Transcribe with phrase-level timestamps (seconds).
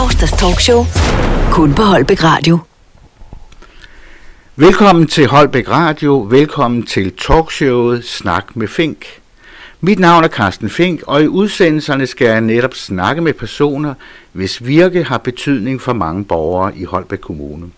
[0.00, 0.84] Torsdags talkshow.
[1.52, 2.58] Kun på Holbæk Radio.
[4.56, 6.26] Velkommen til Holbæk Radio.
[6.30, 9.06] Velkommen til talkshowet Snak med Fink.
[9.80, 13.94] Mit navn er Carsten Fink, og i udsendelserne skal jeg netop snakke med personer,
[14.32, 17.70] hvis virke har betydning for mange borgere i Holbæk Kommune.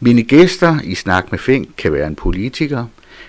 [0.00, 2.86] Mine gæster i Snak med Fink kan være en politiker,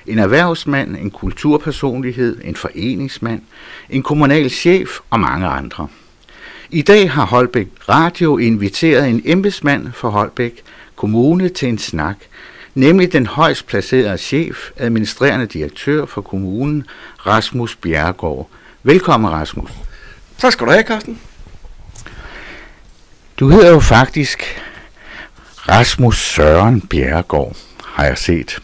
[0.07, 3.41] en erhvervsmand, en kulturpersonlighed, en foreningsmand,
[3.89, 5.88] en kommunal chef og mange andre.
[6.70, 10.63] I dag har Holbæk Radio inviteret en embedsmand for Holbæk
[10.95, 12.16] Kommune til en snak,
[12.76, 16.84] nemlig den højst placerede chef, administrerende direktør for kommunen,
[17.26, 18.49] Rasmus Bjergård.
[18.84, 19.71] Velkommen, Rasmus.
[20.38, 21.20] Tak skal du have, Carsten.
[23.40, 24.62] Du hedder jo faktisk
[25.70, 28.59] Rasmus Søren Bjergård, har jeg set.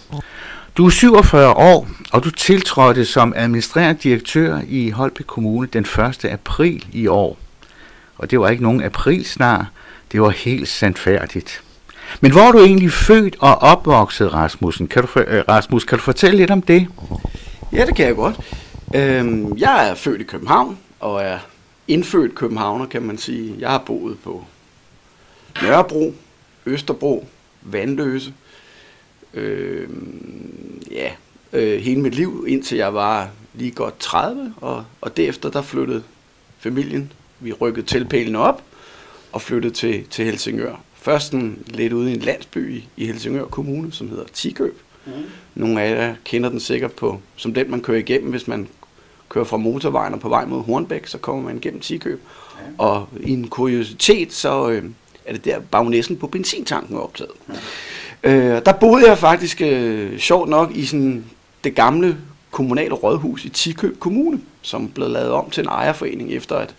[0.77, 6.25] Du er 47 år, og du tiltrådte som administrerende direktør i Holbæk Kommune den 1.
[6.25, 7.37] april i år.
[8.21, 9.71] Og det var ikke nogen aprilsnar,
[10.11, 11.63] det var helt sandfærdigt.
[12.21, 14.87] Men hvor er du egentlig født og opvokset, Rasmussen?
[14.87, 16.87] Kan du, øh, Rasmus, kan du fortælle lidt om det?
[17.73, 18.35] Ja, det kan jeg godt.
[18.95, 21.39] Øhm, jeg er født i København, og er
[21.87, 23.55] indfødt københavner, kan man sige.
[23.59, 24.45] Jeg har boet på
[25.61, 26.15] Nørrebro,
[26.65, 27.27] Østerbro,
[27.61, 28.33] Vandløse.
[29.33, 31.11] Øhm, ja,
[31.53, 36.03] øh, hele mit liv, indtil jeg var lige godt 30, og, og derefter der flyttede
[36.59, 37.11] familien.
[37.41, 38.63] Vi rykkede tilpælene op
[39.31, 40.75] og flyttede til, til Helsingør.
[40.93, 44.81] Først en, lidt ude i en landsby i, i Helsingør Kommune, som hedder Tikøb.
[45.05, 45.11] Mm.
[45.55, 48.67] Nogle af jer kender den sikkert på, som den man kører igennem, hvis man
[49.29, 52.21] kører fra motorvejen og på vej mod Hornbæk, så kommer man igennem Tikøb.
[52.59, 52.63] Ja.
[52.77, 54.83] Og i en kuriositet, så øh,
[55.25, 57.31] er det der bagnæsten på benzintanken optaget.
[58.23, 58.33] Ja.
[58.33, 61.25] Øh, der boede jeg faktisk øh, sjovt nok i sådan
[61.63, 62.17] det gamle
[62.51, 66.75] kommunale rådhus i Tikøb Kommune, som blev lavet om til en ejerforening efter at,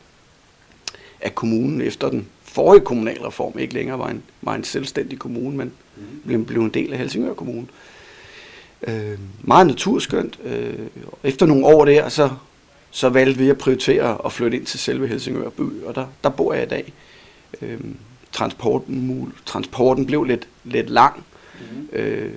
[1.23, 5.73] at kommunen efter den forrige kommunalreform ikke længere var en, var en selvstændig kommune, men
[5.97, 6.03] mm.
[6.27, 7.67] blev, blev en del af Helsingør Kommune.
[8.87, 10.39] Øh, meget naturskønt.
[10.45, 10.75] Øh,
[11.25, 12.31] efter nogle år der, så,
[12.91, 16.31] så valgte vi at prioritere at flytte ind til selve Helsingør by, og der, der
[16.31, 16.93] bor jeg i dag.
[17.63, 17.81] Øh,
[18.33, 21.25] transporten, transporten blev lidt, lidt lang
[21.61, 21.89] mm.
[21.99, 22.33] øh,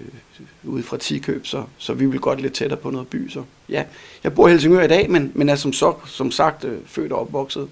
[0.64, 3.30] ude fra Tikøb, så, så vi vil godt lidt tættere på noget by.
[3.30, 3.84] Så ja,
[4.24, 7.12] jeg bor i Helsingør i dag, men, men er som, så, som sagt øh, født
[7.12, 7.70] og opvokset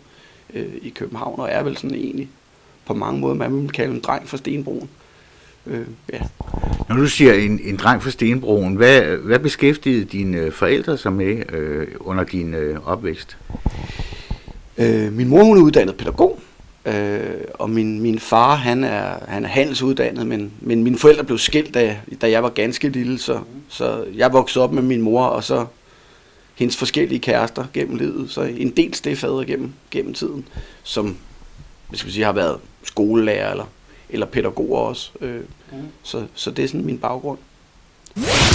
[0.56, 2.30] øh, i København, og er vel sådan egentlig
[2.86, 4.90] på mange måder, man vil kalde en dreng fra Stenbroen.
[5.68, 6.20] Øh, ja.
[6.90, 11.54] Når du siger en, en dreng fra Stenbroen, hvad, hvad beskæftigede dine forældre sig med
[11.54, 13.38] øh, under din øh, opvækst?
[14.78, 16.40] Øh, min mor hun er uddannet pædagog,
[16.86, 17.20] øh,
[17.54, 21.74] og min, min far han er, han er handelsuddannet, men, men mine forældre blev skilt,
[21.74, 25.44] da, da jeg var ganske lille, så, så jeg voksede op med min mor, og
[25.44, 25.66] så
[26.56, 30.48] hendes forskellige kærester gennem livet, så en del stedfader gennem, gennem tiden,
[30.84, 31.18] som
[31.90, 33.66] hvad skal sige, har været skolelærer eller,
[34.10, 35.12] eller pædagoger også.
[35.22, 35.78] Øh, mm.
[36.04, 37.38] så, så det er sådan min baggrund.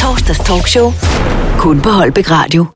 [0.00, 0.92] Torsdags talkshow.
[1.58, 2.66] Kun på Holbæk Radio.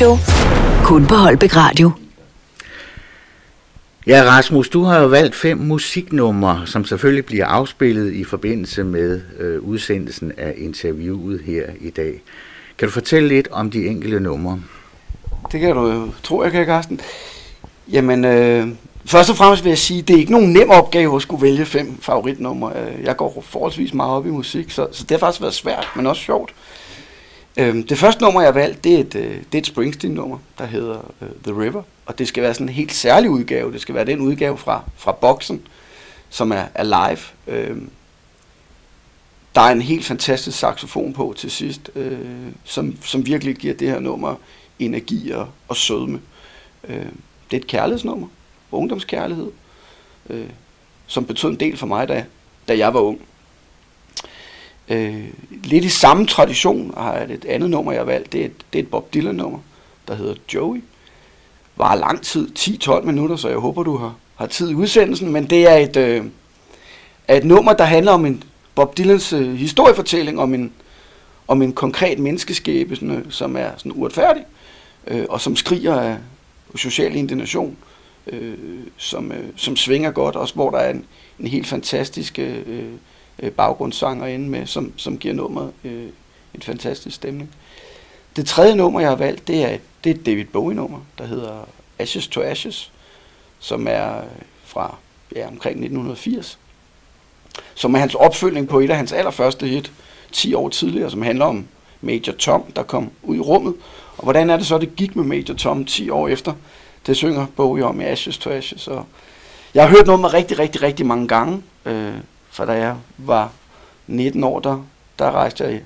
[0.00, 0.16] Talkshow.
[0.84, 1.90] Kun på Holbæk Radio.
[4.06, 9.20] Ja, Rasmus, du har jo valgt fem musiknumre, som selvfølgelig bliver afspillet i forbindelse med
[9.38, 12.22] øh, udsendelsen af interviewet her i dag.
[12.78, 14.60] Kan du fortælle lidt om de enkelte numre?
[15.52, 17.00] Det kan du jo tro, jeg kan, Carsten.
[17.92, 18.68] Jamen, øh,
[19.06, 21.64] først og fremmest vil jeg sige, det er ikke nogen nem opgave at skulle vælge
[21.66, 22.72] fem favoritnumre.
[22.76, 25.88] Øh, Jeg går forholdsvis meget op i musik, så, så det har faktisk været svært,
[25.96, 26.50] men også sjovt.
[26.50, 26.79] Øh,
[27.56, 30.38] Øhm, det første nummer, jeg har valgt, det er et, øh, det er et Springsteen-nummer,
[30.58, 31.82] der hedder uh, The River.
[32.06, 33.72] Og det skal være sådan en helt særlig udgave.
[33.72, 35.62] Det skal være den udgave fra, fra boksen,
[36.30, 37.56] som er, er live.
[37.56, 37.76] Øh,
[39.54, 42.18] der er en helt fantastisk saxofon på til sidst, øh,
[42.64, 44.34] som, som virkelig giver det her nummer
[44.78, 46.20] energi og, og sødme.
[46.88, 47.06] Øh,
[47.50, 48.26] det er et kærlighedsnummer,
[48.72, 49.50] ungdomskærlighed,
[50.30, 50.46] øh,
[51.06, 52.24] som betød en del for mig, da,
[52.68, 53.20] da jeg var ung.
[54.90, 55.24] Øh,
[55.64, 58.32] lidt i samme tradition har jeg et andet nummer, jeg har valgt.
[58.32, 59.58] Det er et, det er et Bob Dylan-nummer,
[60.08, 60.82] der hedder Joey.
[61.76, 65.32] Var lang tid, 10-12 minutter, så jeg håber, du har, har tid i udsendelsen.
[65.32, 66.24] Men det er et, øh,
[67.28, 68.42] er et nummer, der handler om en
[68.74, 70.72] Bob Dylans øh, historiefortælling om en,
[71.48, 74.44] om en konkret menneskeskæbne, øh, som er sådan uretfærdig,
[75.06, 76.16] øh, og som skriger af
[76.76, 77.76] social indignation,
[78.26, 78.54] øh,
[78.96, 81.04] som, øh, som svinger godt, også hvor der er en,
[81.40, 82.86] en helt fantastisk øh,
[83.42, 86.08] øh, baggrundssanger inde med, som, som giver nummeret øh,
[86.54, 87.50] en fantastisk stemning.
[88.36, 91.68] Det tredje nummer, jeg har valgt, det er, det er et David Bowie-nummer, der hedder
[91.98, 92.92] Ashes to Ashes,
[93.58, 94.24] som er øh,
[94.64, 94.96] fra
[95.36, 96.58] ja, omkring 1980
[97.74, 99.92] som er hans opfølgning på et af hans allerførste hit,
[100.32, 101.66] 10 år tidligere, som handler om
[102.00, 103.74] Major Tom, der kom ud i rummet.
[104.16, 106.52] Og hvordan er det så, det gik med Major Tom 10 år efter?
[107.06, 108.88] Det synger Bowie om i Ashes to Ashes.
[108.88, 109.06] Og
[109.74, 112.14] jeg har hørt noget med rigtig, rigtig, rigtig mange gange, øh,
[112.50, 113.52] for da jeg var
[114.06, 114.84] 19 år, der,
[115.18, 115.82] der rejste jeg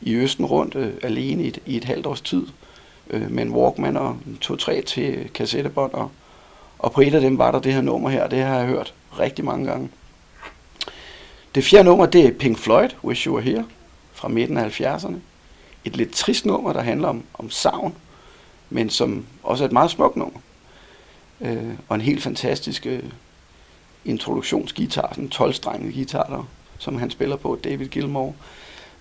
[0.00, 2.46] i Østen rundt øh, alene i et, i et halvt års tid
[3.10, 5.94] øh, med en Walkman og to-tre til kassettebånd.
[5.94, 6.10] Og,
[6.78, 8.94] og på et af dem var der det her nummer her, det har jeg hørt
[9.18, 9.90] rigtig mange gange.
[11.54, 13.64] Det fjerde nummer, det er Pink Floyd, Wish You Were Here,
[14.12, 15.14] fra midten af 70'erne.
[15.84, 17.94] Et lidt trist nummer, der handler om, om savn,
[18.70, 20.40] men som også er et meget smukt nummer.
[21.40, 23.02] Øh, og en helt fantastisk øh,
[24.04, 28.34] introduktionsgitar, sådan en 12-strenget guitar, der, som han spiller på, David Gilmour.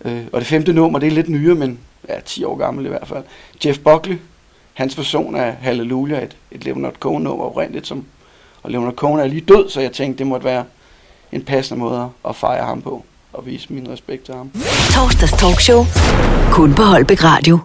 [0.05, 1.79] Øh, og det femte nummer, det er lidt nyere, men
[2.09, 3.23] ja, 10 år gammel i hvert fald.
[3.65, 4.17] Jeff Buckley,
[4.73, 8.05] hans version af Hallelujah, et, et Leonard Cohen-nummer oprindeligt, som,
[8.63, 10.63] og Leonard Cohen er lige død, så jeg tænkte, det måtte være
[11.31, 14.51] en passende måde at fejre ham på og vise min respekt til ham.
[14.93, 15.83] Torsdags talkshow.
[16.51, 17.59] Kun på Holbæk Radio.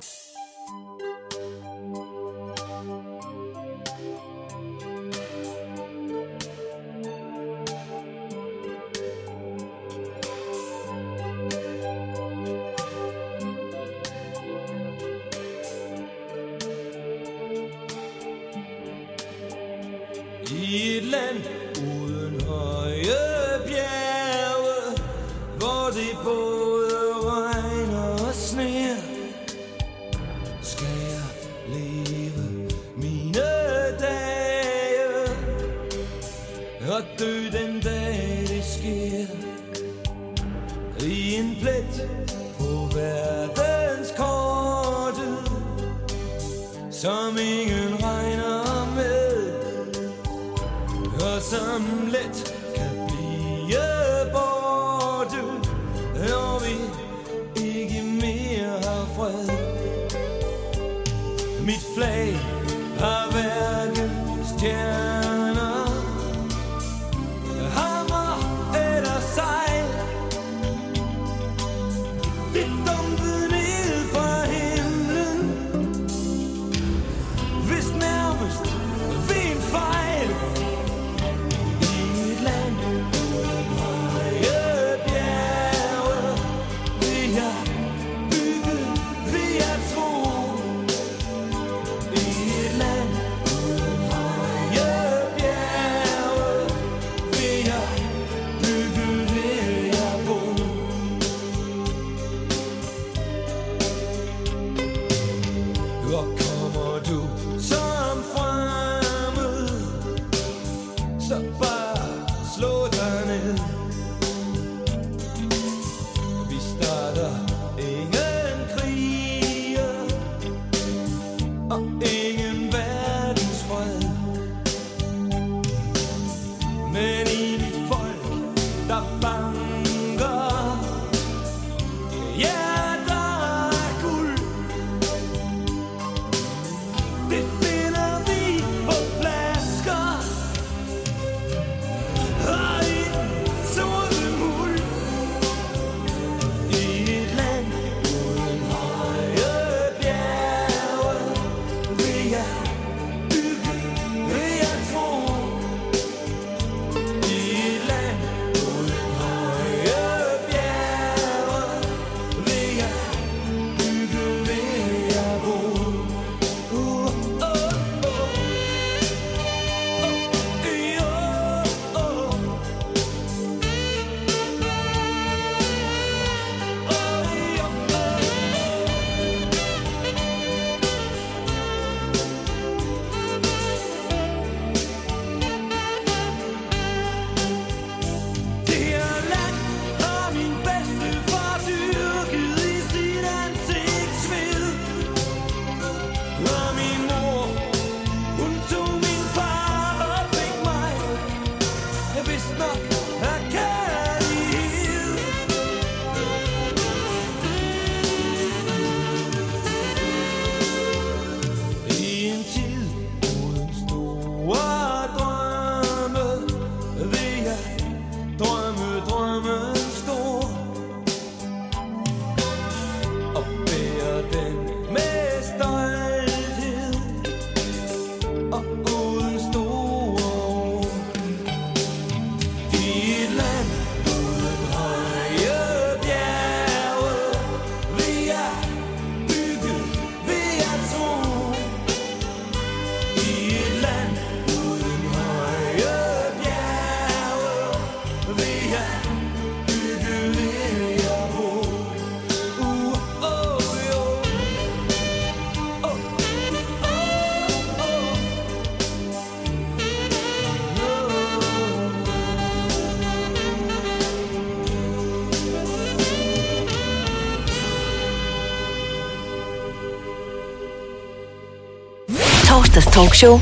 [272.76, 273.38] Torsdags talkshow.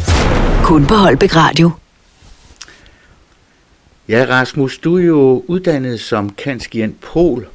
[0.65, 1.71] Kun på Holbæk Radio.
[4.09, 7.47] Ja, Rasmus, du er jo uddannet som kanskien Pol,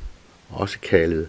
[0.49, 1.27] også kaldet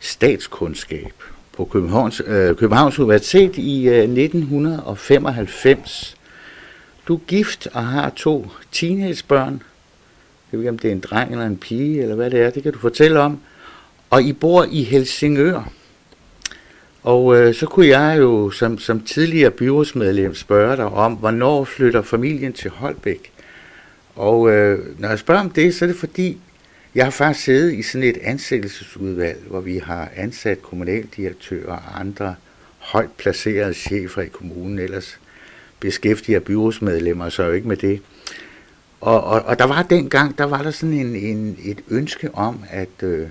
[0.00, 1.12] statskundskab,
[1.56, 6.16] på Københavns, øh, Københavns Universitet i øh, 1995.
[7.08, 9.62] Du er gift og har to teenagebørn.
[10.52, 12.50] Jeg ved ikke, om det er en dreng eller en pige, eller hvad det er.
[12.50, 13.40] Det kan du fortælle om.
[14.10, 15.72] Og I bor i Helsingør.
[17.02, 22.02] Og øh, så kunne jeg jo som, som tidligere byrådsmedlem spørge dig om, hvornår flytter
[22.02, 23.32] familien til Holbæk?
[24.16, 26.38] Og øh, når jeg spørger om det, så er det fordi,
[26.94, 32.34] jeg har faktisk siddet i sådan et ansættelsesudvalg, hvor vi har ansat kommunaldirektører og andre
[32.78, 35.18] højt placerede chefer i kommunen, ellers
[35.80, 38.00] beskæftiger byrådsmedlemmer så jo ikke med det.
[39.00, 42.64] Og, og, og der var dengang, der var der sådan en, en, et ønske om,
[42.70, 43.28] at øh,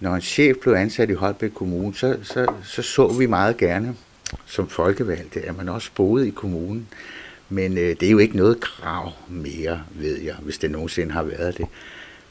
[0.00, 3.94] når en chef blev ansat i Holbæk Kommune, så så, så, så vi meget gerne
[4.46, 6.88] som folkevalgte, at man også boede i kommunen.
[7.48, 11.22] Men øh, det er jo ikke noget krav mere, ved jeg, hvis det nogensinde har
[11.22, 11.66] været det.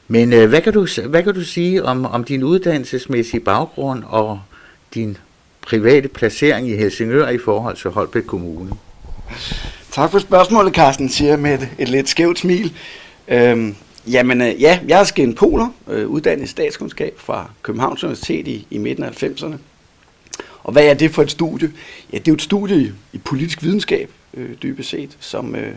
[0.08, 4.42] Men øh, hvad, kan du, hvad kan du sige om, om din uddannelsesmæssige baggrund og
[4.94, 5.18] din
[5.62, 8.72] private placering i Helsingør i forhold til Holbæk Kommune?
[9.92, 12.74] Tak for spørgsmålet, Carsten, siger jeg med et, et lidt skævt smil.
[13.28, 13.76] Øhm,
[14.12, 18.68] jamen, øh, ja, jeg er Sken Poler, øh, uddannet i statskundskab fra Københavns Universitet i,
[18.70, 19.56] i midten af 90'erne.
[20.64, 21.72] Og hvad er det for et studie?
[22.14, 25.76] Ja, det er jo et studie i, i politisk videnskab, øh, dybest set, som, øh,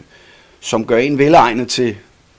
[0.60, 1.96] som gør en velegnet til,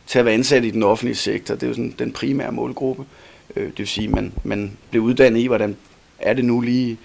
[0.07, 1.55] til at være ansat i den offentlige sektor.
[1.55, 3.05] Det er jo sådan den primære målgruppe.
[3.55, 5.77] Øh, det vil sige, at man, man bliver uddannet i, hvordan
[6.19, 6.97] er det nu lige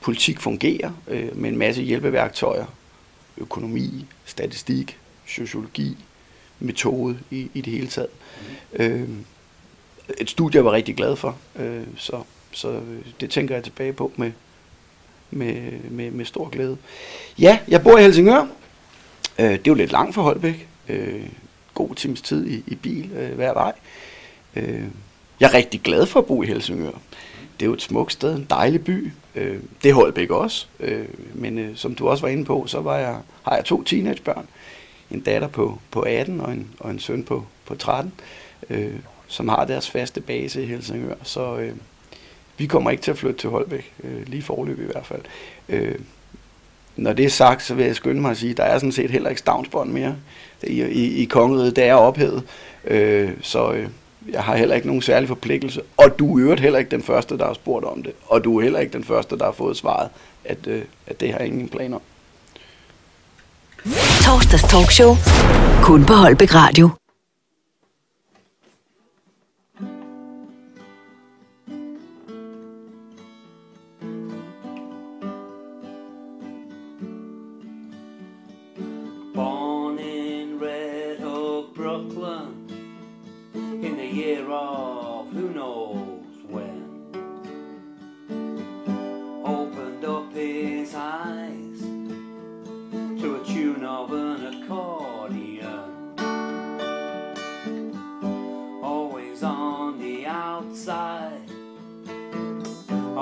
[0.00, 2.66] politik fungerer, øh, med en masse hjælpeværktøjer,
[3.38, 5.96] økonomi, statistik, sociologi,
[6.60, 8.10] metode i, i det hele taget.
[8.72, 8.84] Mm.
[8.84, 9.08] Øh,
[10.18, 12.80] et studie, jeg var rigtig glad for, øh, så, så
[13.20, 14.32] det tænker jeg tilbage på med,
[15.30, 16.76] med, med, med stor glæde.
[17.38, 18.46] Ja, jeg bor i Helsingør.
[19.38, 20.68] Øh, det er jo lidt langt fra Holbæk.
[20.88, 21.26] Øh,
[21.74, 23.72] god times tid i, i bil øh, hver vej.
[24.56, 24.84] Øh,
[25.40, 26.90] jeg er rigtig glad for at bo i Helsingør.
[27.60, 29.12] Det er jo et smukt sted, en dejlig by.
[29.34, 30.66] Øh, det er Holbæk også.
[30.80, 31.04] Øh,
[31.34, 34.46] men øh, som du også var inde på, så var jeg, har jeg to teenagebørn.
[35.10, 38.12] En datter på, på 18 og en, og en søn på, på 13,
[38.70, 38.94] øh,
[39.26, 41.14] som har deres faste base i Helsingør.
[41.22, 41.72] Så øh,
[42.58, 45.22] vi kommer ikke til at flytte til Holbæk, øh, lige forløb i hvert fald.
[45.68, 45.98] Øh,
[46.96, 48.92] når det er sagt, så vil jeg skynde mig at sige, at der er sådan
[48.92, 50.16] set heller ikke stavnsbånd mere
[50.62, 51.76] i, i, i kongeriget.
[51.76, 52.42] Det er ophævet.
[52.84, 53.88] Øh, så øh,
[54.28, 55.82] jeg har heller ikke nogen særlig forpligtelse.
[55.96, 58.12] Og du er øvrigt heller ikke den første, der har spurgt om det.
[58.26, 60.08] Og du er heller ikke den første, der har fået svaret,
[60.44, 62.02] at, øh, at det har ingen planer om.
[64.24, 65.16] Torsdags talkshow.
[65.82, 66.90] Kun på Holbæk Radio.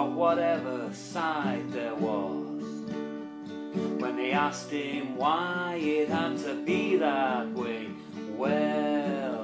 [0.06, 2.62] Whatever side there was.
[4.00, 7.88] When they asked him why it had to be that way,
[8.36, 9.37] well,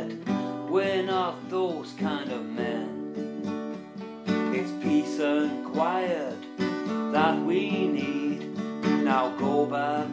[0.00, 3.76] said, We're not those kind of men.
[4.54, 6.36] It's peace and quiet
[7.12, 8.56] that we need.
[9.04, 10.09] Now go back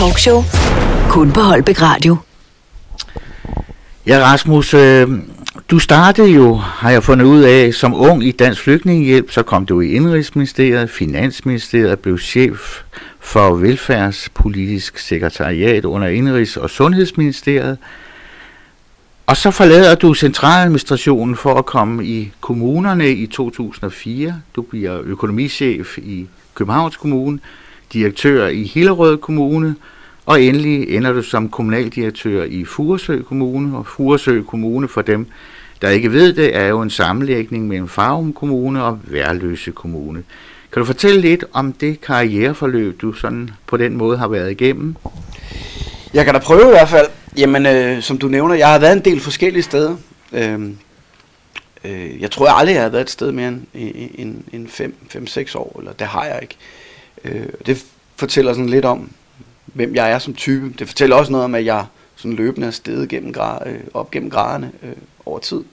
[0.00, 0.42] talkshow.
[1.08, 2.16] Kun på Holbæk Radio.
[4.06, 5.08] Ja, Rasmus, øh,
[5.70, 9.66] du startede jo, har jeg fundet ud af, som ung i Dansk Flygtningehjælp, så kom
[9.66, 12.82] du i Indrigsministeriet, Finansministeriet, blev chef
[13.20, 17.78] for Velfærdspolitisk Sekretariat under Indrigs- og Sundhedsministeriet.
[19.26, 24.40] Og så forlader du centraladministrationen for at komme i kommunerne i 2004.
[24.56, 27.38] Du bliver økonomichef i Københavns Kommune,
[27.92, 29.74] direktør i Hillerød Kommune,
[30.26, 33.78] og endelig ender du som kommunaldirektør i Furesø Kommune.
[33.78, 35.26] Og Furesø Kommune, for dem,
[35.82, 40.22] der ikke ved det, er jo en sammenlægning mellem Farum Kommune og Værløse Kommune.
[40.72, 44.96] Kan du fortælle lidt om det karriereforløb, du sådan på den måde har været igennem?
[46.14, 47.06] Jeg kan da prøve i hvert fald.
[47.36, 49.96] Jamen, øh, som du nævner, jeg har været en del forskellige steder.
[50.32, 50.78] Øhm,
[51.84, 53.60] øh, jeg tror jeg aldrig, jeg har været et sted mere end,
[54.14, 54.70] en en
[55.14, 56.56] en 5-6 år, eller det har jeg ikke.
[56.60, 56.79] Øh,
[57.24, 57.84] Øh, det
[58.16, 59.10] fortæller sådan lidt om,
[59.66, 60.74] hvem jeg er som type.
[60.78, 64.10] Det fortæller også noget om, at jeg sådan løbende er steget gennem gra- øh, op
[64.10, 64.92] gennem graderne øh,
[65.26, 65.64] over tid.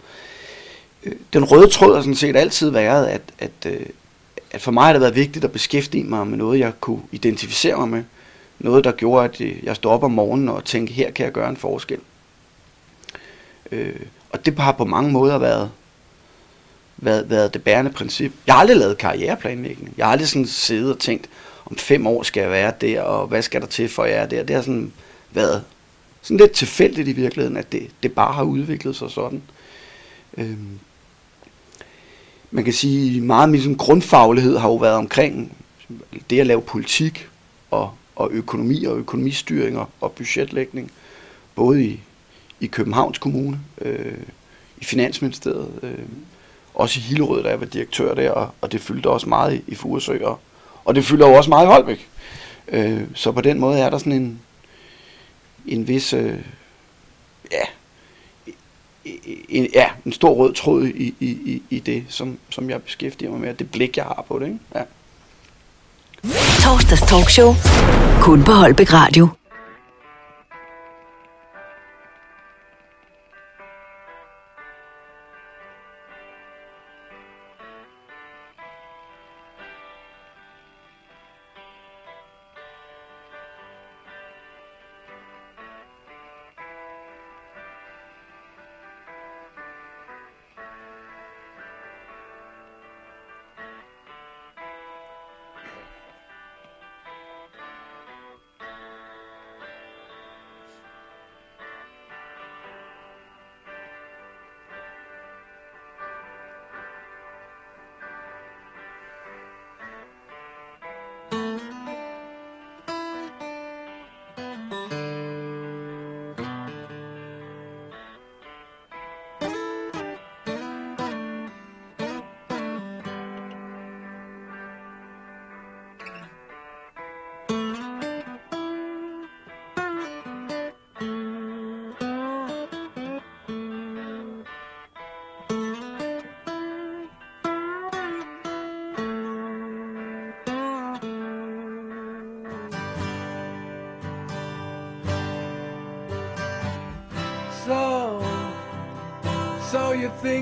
[1.04, 3.86] Øh, den røde tråd har sådan set altid været, at, at, øh,
[4.52, 7.78] at for mig har det været vigtigt at beskæftige mig med noget, jeg kunne identificere
[7.78, 8.04] mig med.
[8.60, 11.34] Noget, der gjorde, at øh, jeg stod op om morgenen og tænkte, her kan jeg
[11.34, 12.00] gøre en forskel.
[13.72, 15.72] Øh, og det har på mange måder været,
[16.98, 18.32] været, været det bærende princip.
[18.48, 19.94] Jeg har aldrig lavet karriereplanlægning.
[19.98, 21.30] Jeg har aldrig sådan siddet og tænkt,
[21.66, 24.26] om fem år skal jeg være der, og hvad skal der til for jeg er
[24.26, 24.44] der.
[24.44, 24.92] Det har sådan
[25.32, 25.64] været
[26.22, 29.42] sådan lidt tilfældigt i virkeligheden, at det, det bare har udviklet sig sådan.
[30.38, 30.80] Øhm,
[32.52, 35.58] man kan sige, meget af min sådan grundfaglighed har jo været omkring
[36.30, 37.28] det at lave politik
[37.72, 40.92] og, og økonomi og økonomistyring og, og budgetlægning,
[41.56, 42.00] både i,
[42.60, 44.18] i Københavns Kommune, øh,
[44.78, 46.06] i Finansministeriet, øh,
[46.78, 49.62] også i Hillerød, da jeg var direktør der, og, og det fyldte også meget i,
[49.68, 50.40] i Furesø, og,
[50.86, 52.08] og det fylder jo også meget i Holbæk.
[52.68, 54.40] Øh, så på den måde er der sådan en,
[55.66, 56.40] en vis, øh,
[57.52, 57.64] ja,
[59.50, 63.32] en, ja, en stor rød tråd i, i, i, i det, som, som jeg beskæftiger
[63.32, 64.46] mig med, det blik, jeg har på det.
[64.46, 64.60] Ikke?
[64.76, 64.82] Ja.
[66.60, 67.54] Torsdags talkshow.
[68.22, 69.28] Kun på Holbæk Radio.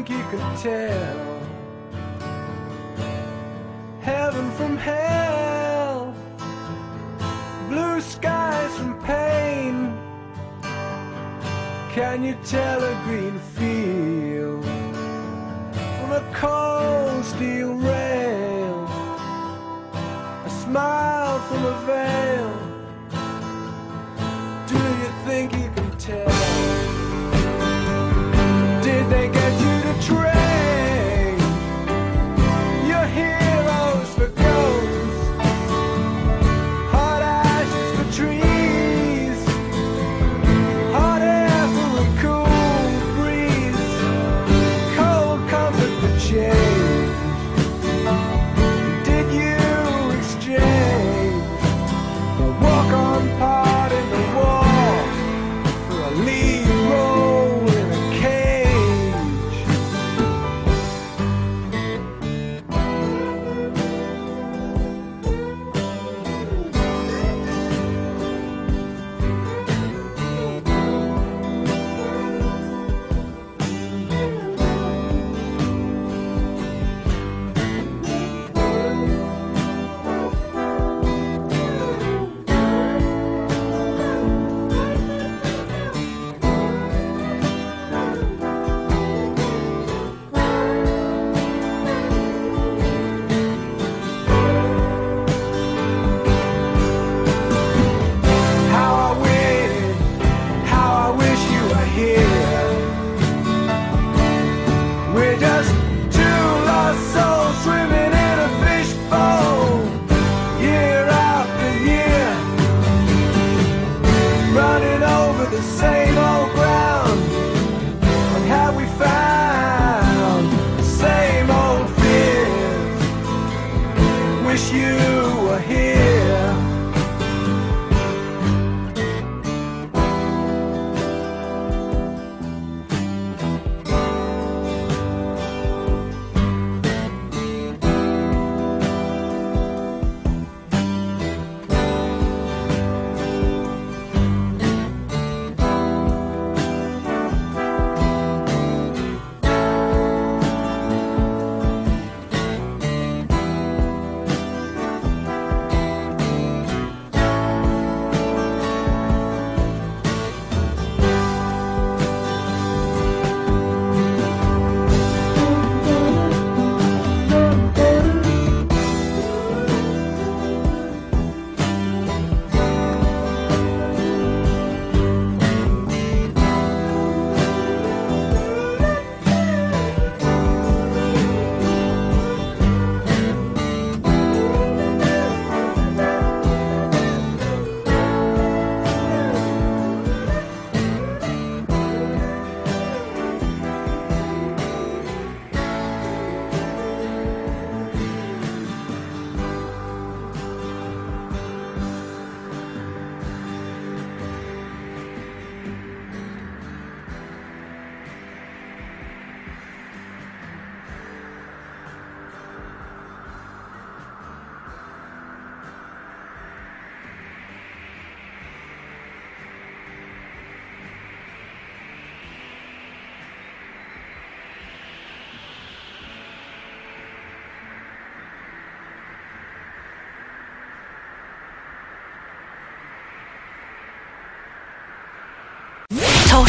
[0.05, 1.14] Think you can tell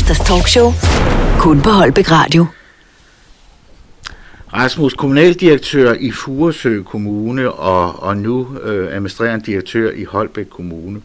[0.06, 0.72] Torsdags talkshow.
[1.38, 2.46] Kun på Holbæk Radio.
[4.52, 11.00] Rasmus, kommunaldirektør i Furesø Kommune og, og nu øh, administrerende direktør i Holbæk Kommune.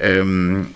[0.00, 0.66] Øhm,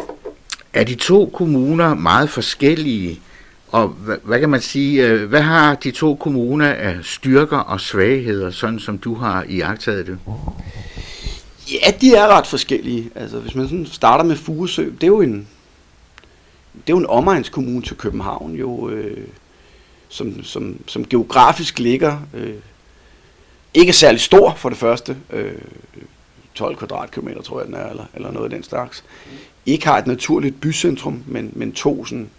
[0.72, 3.20] er de to kommuner meget forskellige?
[3.68, 7.80] Og hvad, hvad kan man sige, øh, hvad har de to kommuner af styrker og
[7.80, 10.18] svagheder, sådan som du har iagtaget det?
[11.72, 13.10] Ja, de er ret forskellige.
[13.14, 15.48] Altså, hvis man sådan starter med Furesø, det er jo en,
[16.74, 19.28] det er jo en omegnskommune til København, jo, øh,
[20.08, 22.54] som, som, som geografisk ligger øh,
[23.74, 25.52] ikke særlig stor for det første, øh,
[26.54, 29.04] 12 kvadratkilometer tror jeg den er, eller, eller noget af den slags.
[29.66, 32.30] Ikke har et naturligt bycentrum, men, men to sådan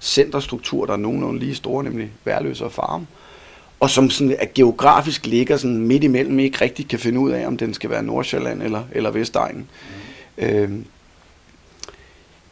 [0.00, 3.06] centerstrukturer, der er nogenlunde lige store, nemlig Værløse og Farm.
[3.80, 7.46] Og som sådan at geografisk ligger sådan midt imellem, ikke rigtig kan finde ud af,
[7.46, 9.68] om den skal være Nordsjælland eller, eller Vestegnen.
[10.38, 10.44] Mm.
[10.44, 10.70] Øh,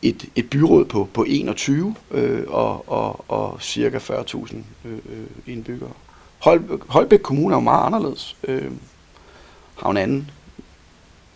[0.02, 4.98] et, et byråd på, på 21 øh, og, og, og cirka 40.000 øh,
[5.46, 5.92] indbyggere.
[6.38, 8.36] Holbæk, Holbæk Kommune er jo meget anderledes.
[8.48, 8.70] Øh,
[9.76, 10.30] har en anden,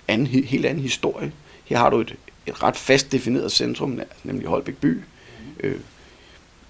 [0.09, 1.33] anden, helt anden historie.
[1.65, 5.01] Her har du et, et ret fast defineret centrum, nemlig Holbæk by.
[5.61, 5.77] øh,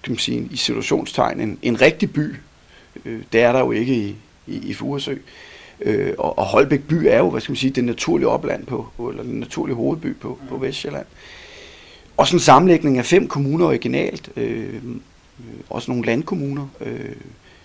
[0.03, 2.35] kan man sige, i situationstegn en, en rigtig by.
[3.05, 4.15] Øh, det er der jo ikke i,
[4.47, 5.15] i, i Furesø.
[5.81, 8.87] Øh, og, og Holbæk by er jo, hvad skal man sige, det naturlige opland på,
[9.09, 11.05] eller den naturlige hovedby på, på Vestjylland.
[12.17, 14.81] Også en sammenlægning af fem kommuner originalt, øh, øh
[15.69, 16.67] også nogle landkommuner.
[16.81, 17.15] Øh,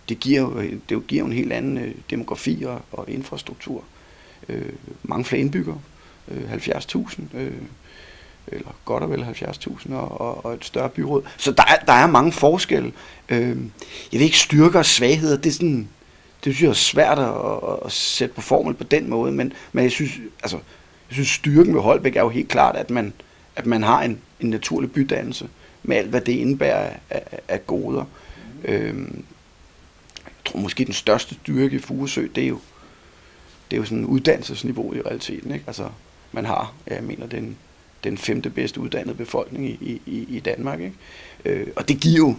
[0.08, 3.84] det giver, det giver en helt anden øh, demografi og, og infrastruktur.
[4.48, 5.80] Øh, mange flere indbyggere,
[6.28, 7.52] øh, 70.000, øh,
[8.46, 11.22] eller godt og vel 70.000, og, og, og et større byråd.
[11.36, 12.92] Så der er, der er mange forskelle.
[13.28, 13.56] Øh,
[14.12, 15.88] jeg ved ikke, styrker og svagheder, det er sådan,
[16.44, 19.52] det synes jeg er svært at, at, at sætte på formel på den måde, men,
[19.72, 20.56] men jeg synes, altså,
[21.08, 23.12] jeg synes styrken ved Holbæk er jo helt klart, at man,
[23.60, 25.48] at man har en, en naturlig bydannelse
[25.82, 27.82] med alt, hvad det indebærer af, af, goder.
[27.82, 28.04] goder.
[28.64, 29.24] Øhm,
[30.24, 32.58] jeg tror måske den største styrke i Furesø, det er jo,
[33.70, 35.52] det er jo sådan uddannelsesniveau i realiteten.
[35.52, 35.64] Ikke?
[35.66, 35.88] Altså,
[36.32, 37.56] man har, jeg mener, den,
[38.04, 40.80] den femte bedste uddannede befolkning i, i, i Danmark.
[40.80, 40.94] Ikke?
[41.44, 42.36] Øh, og det giver jo,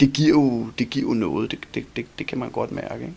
[0.00, 3.04] det giver jo, det giver jo noget, det, det, det, det kan man godt mærke.
[3.04, 3.14] Ikke?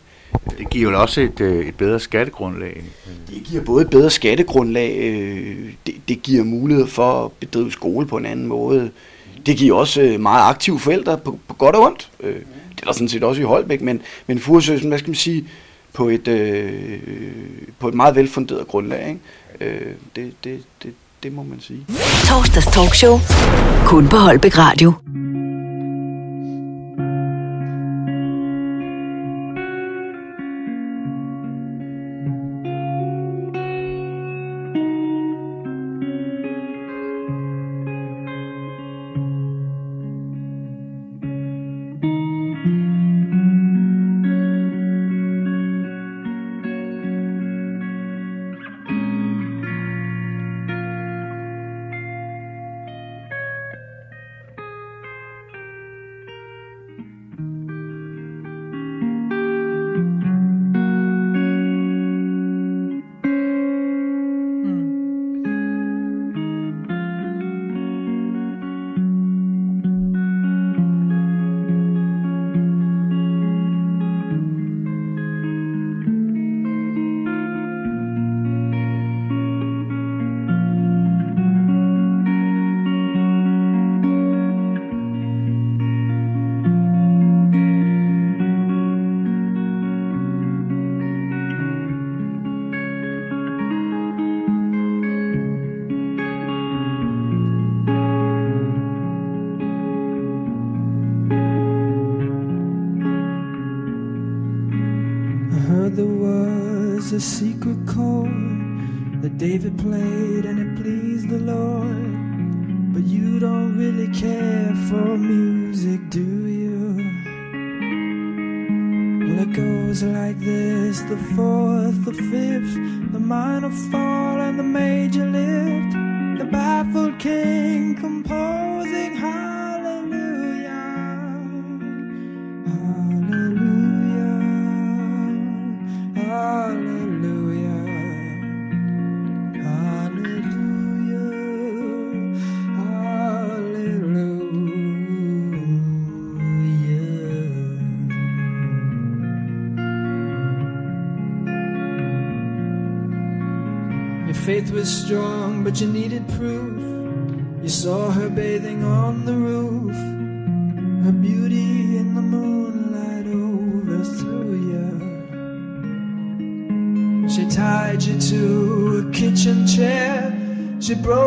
[0.58, 2.84] Det giver jo også et, øh, et bedre skattegrundlag.
[3.28, 8.08] Det giver både et bedre skattegrundlag, øh, det, det giver mulighed for at bedrive skole
[8.08, 8.92] på en anden måde.
[9.46, 12.10] Det giver også øh, meget aktive forældre på, på godt og ondt.
[12.22, 15.16] Det er der sådan set også i Holbæk, men, men Furesø, sådan, hvad skal man
[15.16, 15.48] sige,
[15.94, 17.00] på et, øh,
[17.80, 19.08] på et meget velfunderet grundlag.
[19.10, 19.76] Ikke?
[19.76, 21.86] Øh, det, det, det, det må man sige.
[22.26, 23.20] Torsdags talkshow.
[23.86, 24.94] Kun på Holbæk Radio.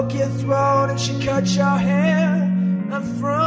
[0.04, 2.42] Broke your throat and she cut your hair.
[2.90, 3.43] And from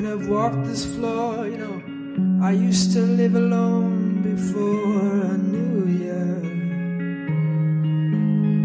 [0.00, 1.46] and I've walked this floor.
[1.46, 6.24] You know, I used to live alone before I knew you.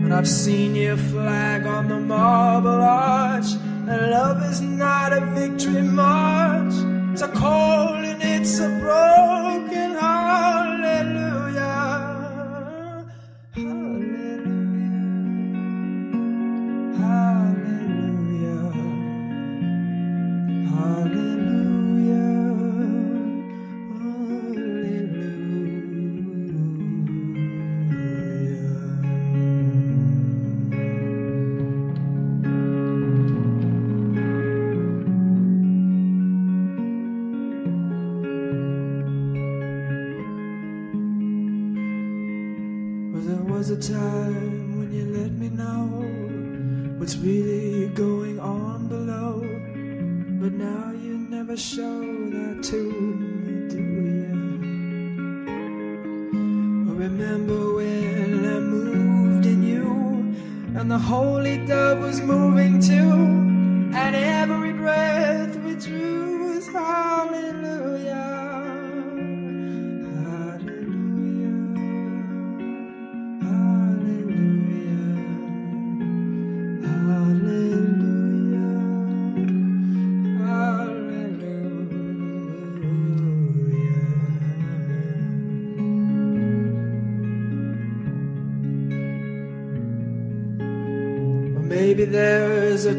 [0.04, 3.50] And I've seen your flag on the marble arch.
[3.88, 6.74] And love is not a victory march.
[7.12, 9.90] It's a cold and it's a broken.
[9.96, 11.35] Hallelujah.
[43.76, 44.15] A time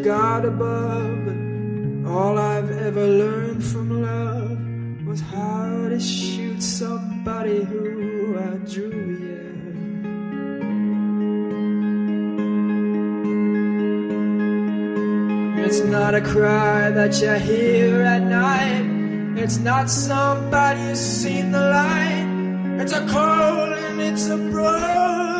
[0.06, 8.56] God above, all I've ever learned from love was how to shoot somebody who I
[8.70, 9.66] drew, yeah.
[15.66, 18.86] It's not a cry that you hear at night.
[19.42, 22.80] It's not somebody who's seen the light.
[22.80, 25.35] It's a call and it's a broken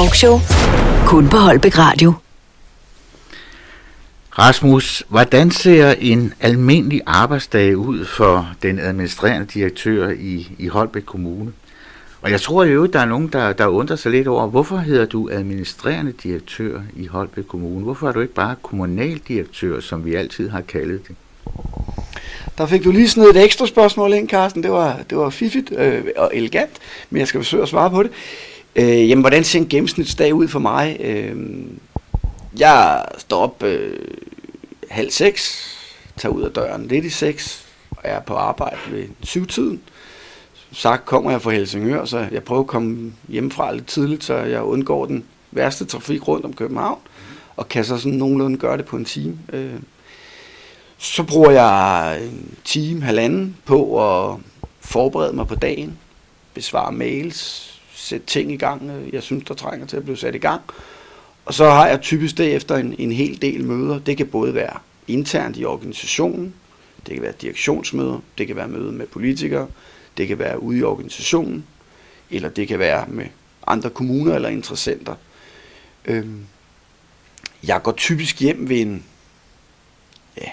[0.00, 0.38] talkshow.
[1.06, 2.12] Kun på Holbæk Radio.
[4.38, 11.52] Rasmus, hvordan ser en almindelig arbejdsdag ud for den administrerende direktør i, i Holbæk Kommune?
[12.22, 15.06] Og jeg tror jo, der er nogen, der, der undrer sig lidt over, hvorfor hedder
[15.06, 17.84] du administrerende direktør i Holbæk Kommune?
[17.84, 21.16] Hvorfor er du ikke bare kommunaldirektør, som vi altid har kaldet det?
[22.58, 24.62] Der fik du lige sådan et ekstra spørgsmål ind, Carsten.
[24.62, 26.70] Det var, det var fiffigt øh, og elegant,
[27.10, 28.10] men jeg skal forsøge at svare på det.
[28.76, 30.96] Øh, jamen, hvordan ser en gennemsnitsdag ud for mig?
[31.00, 31.36] Øh,
[32.58, 33.98] jeg står op øh,
[34.90, 35.66] halv seks,
[36.16, 39.80] tager ud af døren lidt i seks, og jeg er på arbejde ved syvtiden.
[40.54, 44.34] Som sagt kommer jeg fra Helsingør, så jeg prøver at komme hjemmefra lidt tidligt, så
[44.34, 46.98] jeg undgår den værste trafik rundt om København,
[47.56, 49.38] og kan så sådan nogenlunde gøre det på en time.
[49.52, 49.74] Øh,
[50.98, 54.36] så bruger jeg en time, halvanden på at
[54.80, 55.98] forberede mig på dagen,
[56.54, 57.69] besvare mails,
[58.00, 60.62] sætte ting i gang, øh, jeg synes, der trænger til at blive sat i gang.
[61.44, 63.98] Og så har jeg typisk derefter en, en hel del møder.
[63.98, 64.78] Det kan både være
[65.08, 66.54] internt i organisationen,
[67.06, 69.68] det kan være direktionsmøder, det kan være møder med politikere,
[70.16, 71.64] det kan være ude i organisationen,
[72.30, 73.26] eller det kan være med
[73.66, 75.14] andre kommuner eller interessenter.
[76.04, 76.46] Øhm,
[77.64, 79.04] jeg går typisk hjem ved en,
[80.36, 80.50] ja,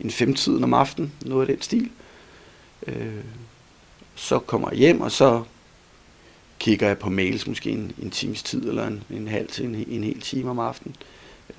[0.00, 1.90] en femtiden om aftenen, noget af den stil.
[2.86, 3.24] Øh,
[4.14, 5.42] så kommer jeg hjem, og så
[6.60, 9.84] kigger jeg på mails måske en, en times tid, eller en, en halv til en,
[9.88, 10.96] en hel time om aftenen.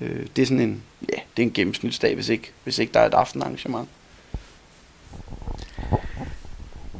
[0.00, 3.00] Øh, det er sådan en, ja, det er en gennemsnitsdag, hvis ikke, hvis ikke der
[3.00, 3.88] er et aftenarrangement.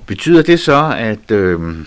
[0.07, 1.87] Betyder det så, at øh,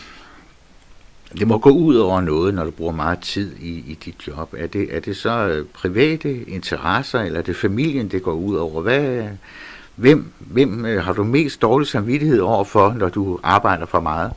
[1.39, 4.53] det må gå ud over noget, når du bruger meget tid i, i dit job?
[4.57, 8.55] Er det, er det så øh, private interesser, eller er det familien, det går ud
[8.55, 8.81] over?
[8.81, 9.27] Hvad,
[9.95, 14.31] hvem hvem øh, har du mest dårlig samvittighed over for, når du arbejder for meget?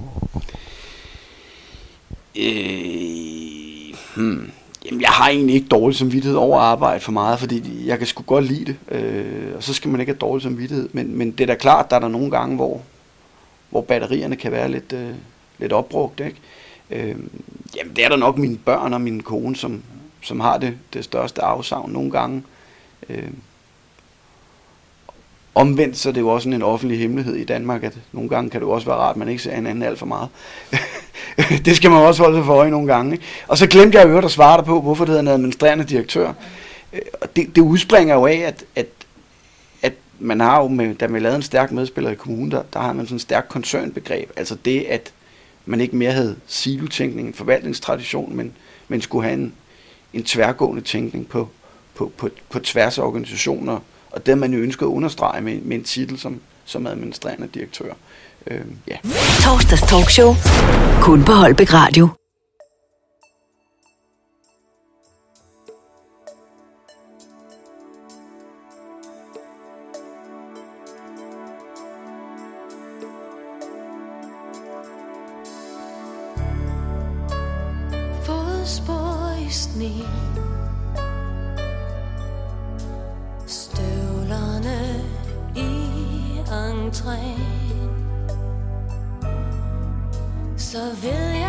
[2.38, 4.50] Øh, hmm.
[4.84, 8.06] Jamen, jeg har egentlig ikke dårlig samvittighed over at arbejde for meget, fordi jeg kan
[8.06, 8.76] sgu godt lide det.
[8.90, 10.88] Øh, og så skal man ikke have dårlig samvittighed.
[10.92, 12.82] Men, men det er da klart, der er der nogle gange, hvor,
[13.70, 15.14] hvor batterierne kan være lidt, øh,
[15.58, 16.20] lidt opbrugt.
[16.20, 16.36] Ikke?
[16.90, 17.16] Øh,
[17.76, 19.82] jamen, det er der nok mine børn og min kone, som,
[20.22, 22.42] som har det, det største afsavn nogle gange.
[23.08, 23.30] Øh,
[25.58, 28.50] omvendt så er det jo også sådan en offentlig hemmelighed i Danmark, at nogle gange
[28.50, 30.28] kan det jo også være rart, at man ikke ser hinanden alt for meget.
[31.64, 33.12] det skal man også holde sig for øje nogle gange.
[33.12, 33.24] Ikke?
[33.48, 35.84] Og så glemte jeg jo øvrigt at svare dig på, hvorfor det hedder en administrerende
[35.84, 36.32] direktør.
[36.92, 38.86] Øh, og det, det udspringer jo af, at, at,
[39.82, 42.80] at man har jo, med, da man lavede en stærk medspiller i kommunen, der, der
[42.80, 44.30] har man sådan en stærk koncernbegreb.
[44.36, 45.12] Altså det, at
[45.66, 48.52] man ikke mere havde silotænkning, en forvaltningstradition, men,
[48.88, 49.54] men skulle have en,
[50.12, 51.48] en tværgående tænkning på,
[51.94, 53.78] på, på, på tværs af organisationer,
[54.18, 57.92] og det man jo ønsker at understrege med, med en titel som, som administrerende direktør.
[58.46, 58.96] Øh, ja.
[59.40, 60.34] Torsdags talkshow.
[61.00, 62.08] Kun på Holbæk Radio.
[78.24, 80.57] Fodspor i sne
[86.88, 87.90] entréen
[90.56, 91.47] Så vil jeg,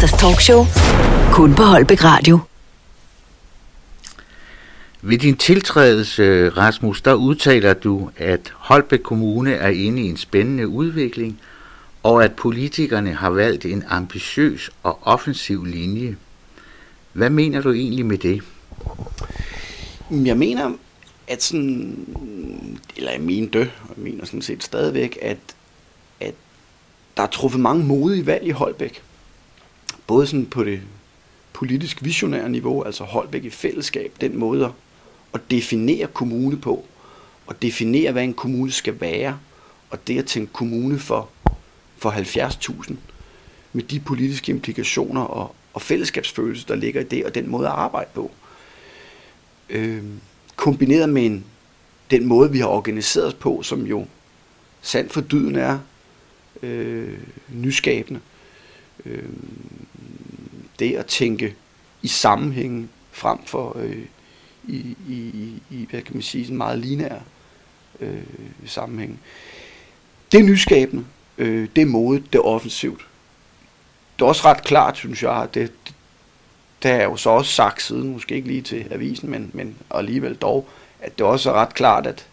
[0.00, 0.64] Torsdags talkshow.
[1.32, 2.38] Kun på Holbæk Radio.
[5.02, 10.68] Ved din tiltrædelse, Rasmus, der udtaler du, at Holbæk Kommune er inde i en spændende
[10.68, 11.40] udvikling,
[12.02, 16.16] og at politikerne har valgt en ambitiøs og offensiv linje.
[17.12, 18.42] Hvad mener du egentlig med det?
[20.10, 20.72] Jeg mener,
[21.28, 22.06] at sådan,
[22.96, 25.38] eller jeg mente, og jeg mener sådan set stadigvæk, at,
[26.20, 26.34] at
[27.16, 29.02] der er truffet mange modige valg i Holbæk.
[30.06, 30.80] Både sådan på det
[31.52, 34.72] politisk visionære niveau, altså Holbæk i fællesskab, den måde
[35.34, 36.84] at definere kommune på,
[37.46, 39.38] og definere, hvad en kommune skal være,
[39.90, 41.28] og det at tænke kommune for,
[41.96, 42.94] for 70.000,
[43.72, 47.72] med de politiske implikationer og, og fællesskabsfølelse, der ligger i det, og den måde at
[47.72, 48.30] arbejde på.
[49.68, 50.02] Øh,
[50.56, 51.44] kombineret med en,
[52.10, 54.06] den måde, vi har organiseret os på, som jo
[54.80, 55.78] sandt for dyden er
[56.62, 58.20] øh, nyskabende.
[59.06, 59.28] Øh,
[60.78, 61.54] det at tænke
[62.02, 64.04] i sammenhængen frem for øh,
[64.68, 67.18] i, i, i, hvad kan man sige, en meget lineær
[68.00, 68.22] øh,
[68.66, 69.20] sammenhæng.
[70.32, 71.04] Det er nyskabende,
[71.38, 73.06] øh, det er modet, det er offensivt.
[74.16, 75.72] Det er også ret klart, synes jeg, at det,
[76.82, 79.76] det har jeg jo så også sagt siden, måske ikke lige til avisen, men, men
[79.90, 80.68] alligevel dog,
[81.00, 82.26] at det også er ret klart, at,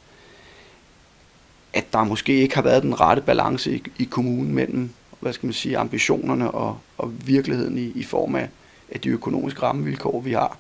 [1.73, 4.89] at der måske ikke har været den rette balance i, i kommunen mellem,
[5.23, 8.49] hvad skal man sige, ambitionerne og, og virkeligheden i, i form af,
[8.91, 10.57] af de økonomiske rammevilkår, vi har.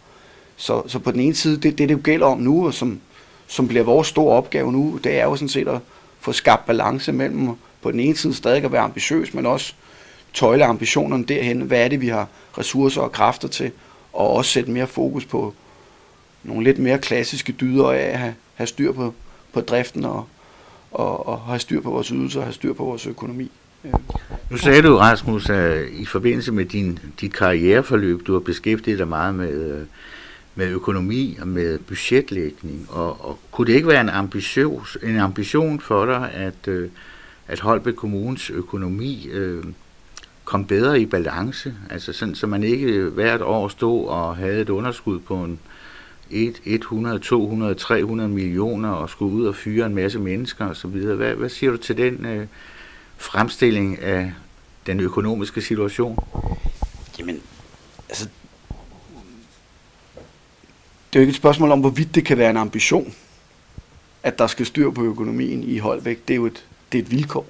[0.55, 2.99] Så, så på den ene side, det, det, det jo gælder om nu, og som,
[3.47, 5.79] som bliver vores store opgave nu, det er jo sådan set at
[6.19, 7.49] få skabt balance mellem
[7.81, 9.73] på den ene side stadig at være ambitiøs, men også
[10.33, 11.61] tøjle ambitionerne derhen.
[11.61, 13.71] Hvad er det, vi har ressourcer og kræfter til?
[14.13, 15.53] Og også sætte mere fokus på
[16.43, 19.13] nogle lidt mere klassiske dyder af at have, have styr på,
[19.53, 20.25] på driften og,
[20.91, 23.51] og, og have styr på vores ydelser og have styr på vores økonomi.
[24.49, 29.07] Nu sagde du, Rasmus, at i forbindelse med din, dit karriereforløb, du har beskæftiget dig
[29.07, 29.85] meget med, øh,
[30.55, 35.79] med økonomi og med budgetlægning, og, og kunne det ikke være en ambitiøs, en ambition
[35.79, 36.89] for dig, at, øh,
[37.47, 39.63] at Holbæk Kommunes økonomi øh,
[40.45, 44.69] kom bedre i balance, altså sådan, så man ikke hvert år stod og havde et
[44.69, 45.59] underskud på en
[46.31, 50.89] 1, 100, 200, 300 millioner og skulle ud og fyre en masse mennesker osv.
[50.89, 52.47] Hvad, hvad siger du til den øh,
[53.17, 54.33] fremstilling af
[54.85, 56.17] den økonomiske situation?
[57.19, 57.41] Jamen,
[58.09, 58.25] altså,
[61.13, 63.15] det er jo ikke et spørgsmål om, hvorvidt det kan være en ambition,
[64.23, 66.27] at der skal styr på økonomien i Holbæk.
[66.27, 67.45] Det er jo et, det er et vilkår.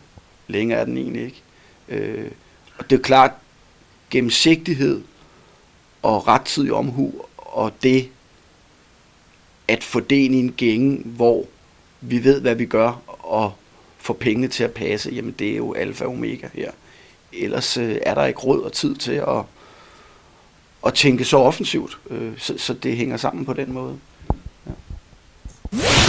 [0.47, 1.41] Længere er den egentlig ikke.
[1.89, 2.31] Øh,
[2.77, 3.31] og det er klart,
[4.09, 5.01] gennemsigtighed
[6.01, 8.09] og rettidig omhu, og det
[9.67, 11.45] at få det ind i en gænge, hvor
[12.01, 13.53] vi ved, hvad vi gør, og
[14.03, 16.71] får pengene til at passe, jamen det er jo alfa og omega her.
[17.33, 19.41] Ellers øh, er der ikke råd og tid til at,
[20.85, 23.97] at tænke så offensivt, øh, så, så det hænger sammen på den måde.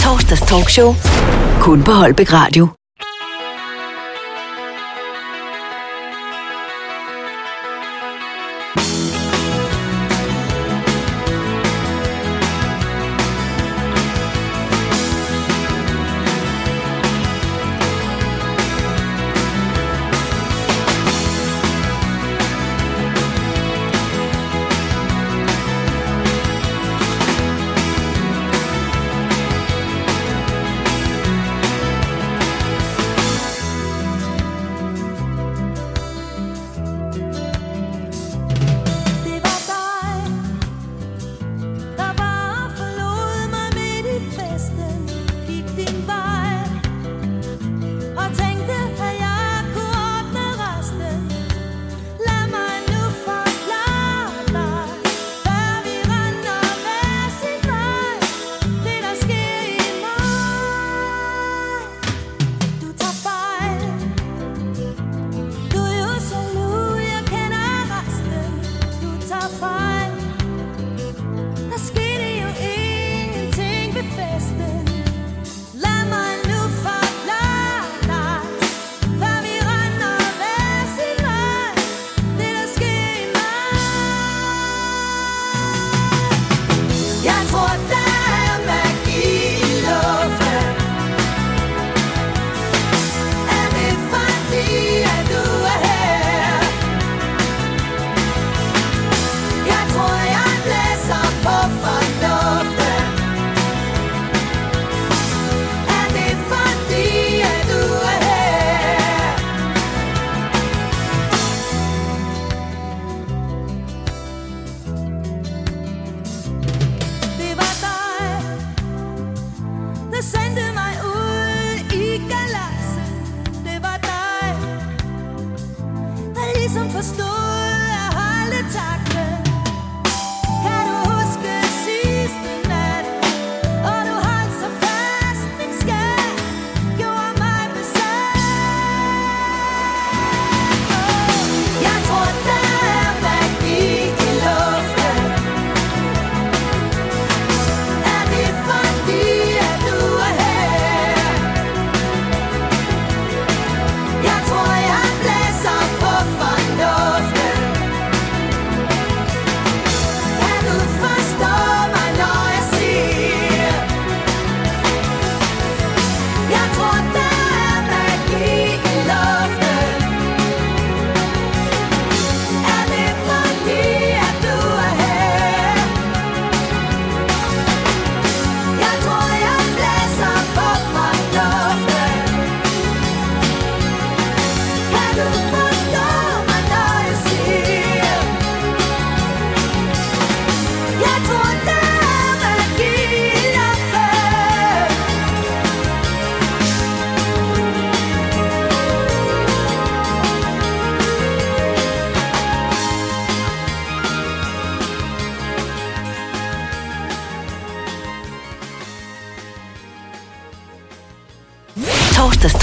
[0.02, 0.94] Torsdags talkshow.
[1.60, 2.68] Kun på Holbæk Radio.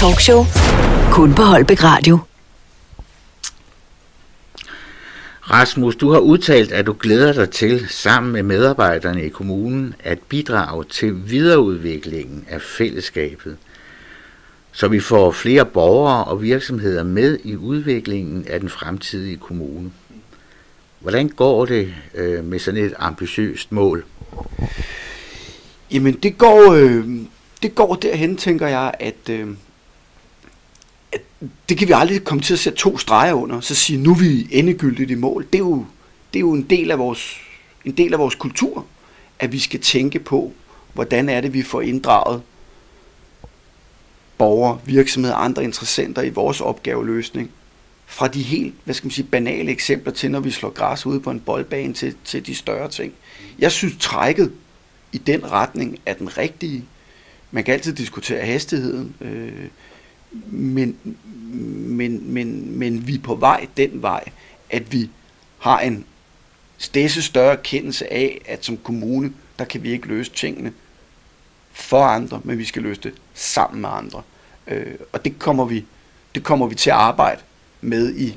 [0.02, 0.44] Talkshow.
[1.12, 2.18] Kun på Holbæk Radio.
[5.40, 10.18] Rasmus, du har udtalt, at du glæder dig til, sammen med medarbejderne i kommunen, at
[10.18, 13.56] bidrage til videreudviklingen af fællesskabet,
[14.72, 19.90] så vi får flere borgere og virksomheder med i udviklingen af den fremtidige kommune.
[21.00, 24.04] Hvordan går det øh, med sådan et ambitiøst mål?
[25.90, 27.04] Jamen, det går, øh,
[27.62, 29.71] det går derhen, tænker jeg, at, øh, at
[31.68, 34.18] det kan vi aldrig komme til at sætte to streger under, så sige, nu er
[34.18, 35.46] vi endegyldigt i mål.
[35.52, 35.84] Det er jo,
[36.32, 37.36] det er jo en, del af vores,
[37.84, 38.86] en del af vores kultur,
[39.38, 40.52] at vi skal tænke på,
[40.92, 42.42] hvordan er det, vi får inddraget
[44.38, 47.50] borgere, virksomheder og andre interessenter i vores opgaveløsning.
[48.06, 51.20] Fra de helt, hvad skal man sige, banale eksempler til, når vi slår græs ude
[51.20, 53.12] på en boldbane til, til de større ting.
[53.58, 54.52] Jeg synes, trækket
[55.12, 56.84] i den retning er den rigtige.
[57.50, 59.68] Man kan altid diskutere hastigheden, øh,
[60.50, 60.96] men,
[61.96, 64.24] men, men, men vi er på vej den vej,
[64.70, 65.10] at vi
[65.58, 66.04] har en
[66.78, 70.72] stæse større erkendelse af, at som kommune, der kan vi ikke løse tingene
[71.72, 74.22] for andre, men vi skal løse det sammen med andre.
[74.66, 75.84] Øh, og det kommer, vi,
[76.34, 77.40] det kommer vi til at arbejde
[77.80, 78.36] med i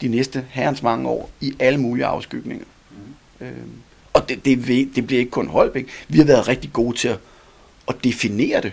[0.00, 2.64] de næste herrens mange år, i alle mulige afskygninger.
[2.90, 3.46] Mm.
[3.46, 3.52] Øh,
[4.12, 4.66] og det, det,
[4.96, 5.88] det bliver ikke kun Holbæk.
[6.08, 7.18] Vi har været rigtig gode til at,
[7.88, 8.72] at definere det,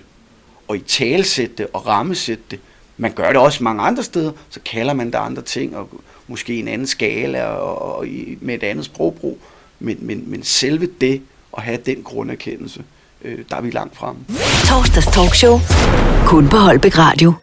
[0.69, 2.59] og i talsætte det, og rammesætte det.
[2.97, 5.89] Man gør det også mange andre steder, så kalder man det andre ting, og
[6.27, 9.39] måske en anden skala, og, og i- med et andet sprogbrug.
[9.79, 11.21] Men, men, men selve det,
[11.57, 12.83] at have den grunderkendelse,
[13.21, 14.21] øh, der er vi langt fremme.
[14.65, 15.59] Torsdags talkshow.
[16.25, 17.33] Kun på Holbæk Radio.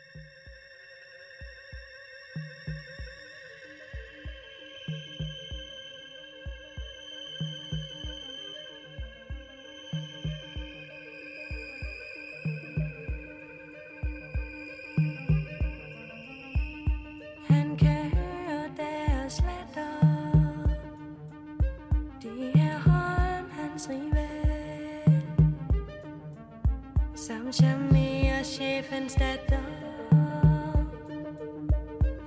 [27.61, 29.63] Charmerer chefens datter.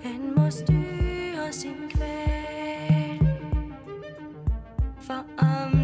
[0.03, 3.27] Han må styre sin kval
[4.99, 5.78] For om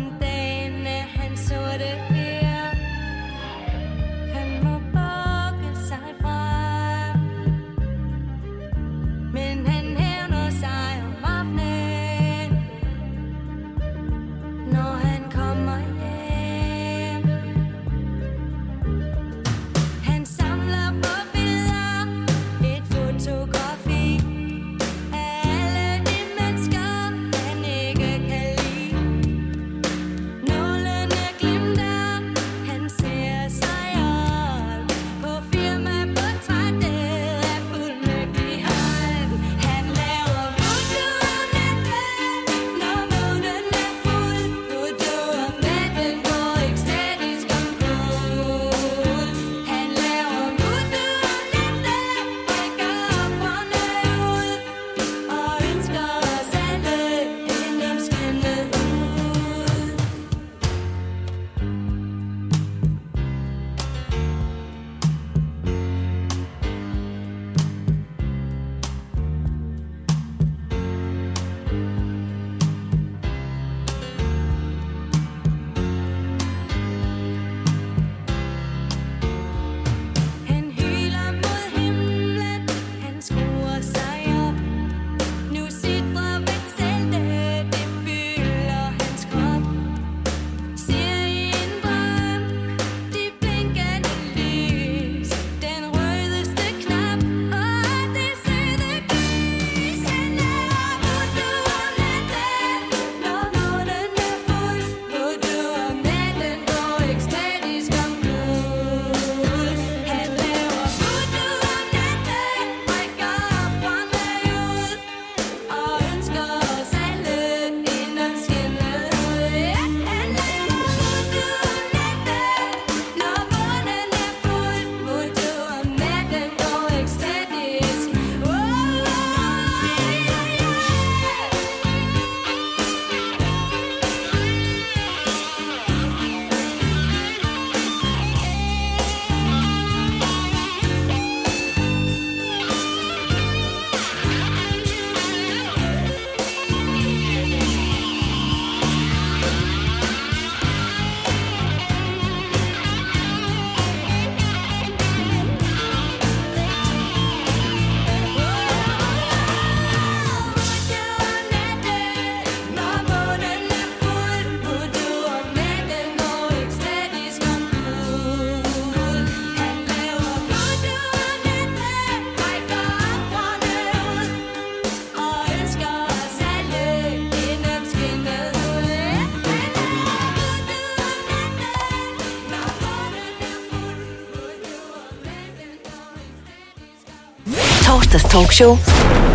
[188.36, 188.76] talkshow.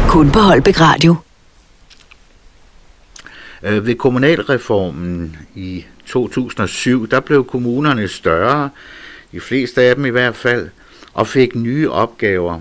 [0.08, 1.16] Kun på Holbæk Radio.
[3.62, 8.70] Øh, ved kommunalreformen i 2007, der blev kommunerne større,
[9.32, 10.68] de fleste af dem i hvert fald,
[11.14, 12.60] og fik nye opgaver.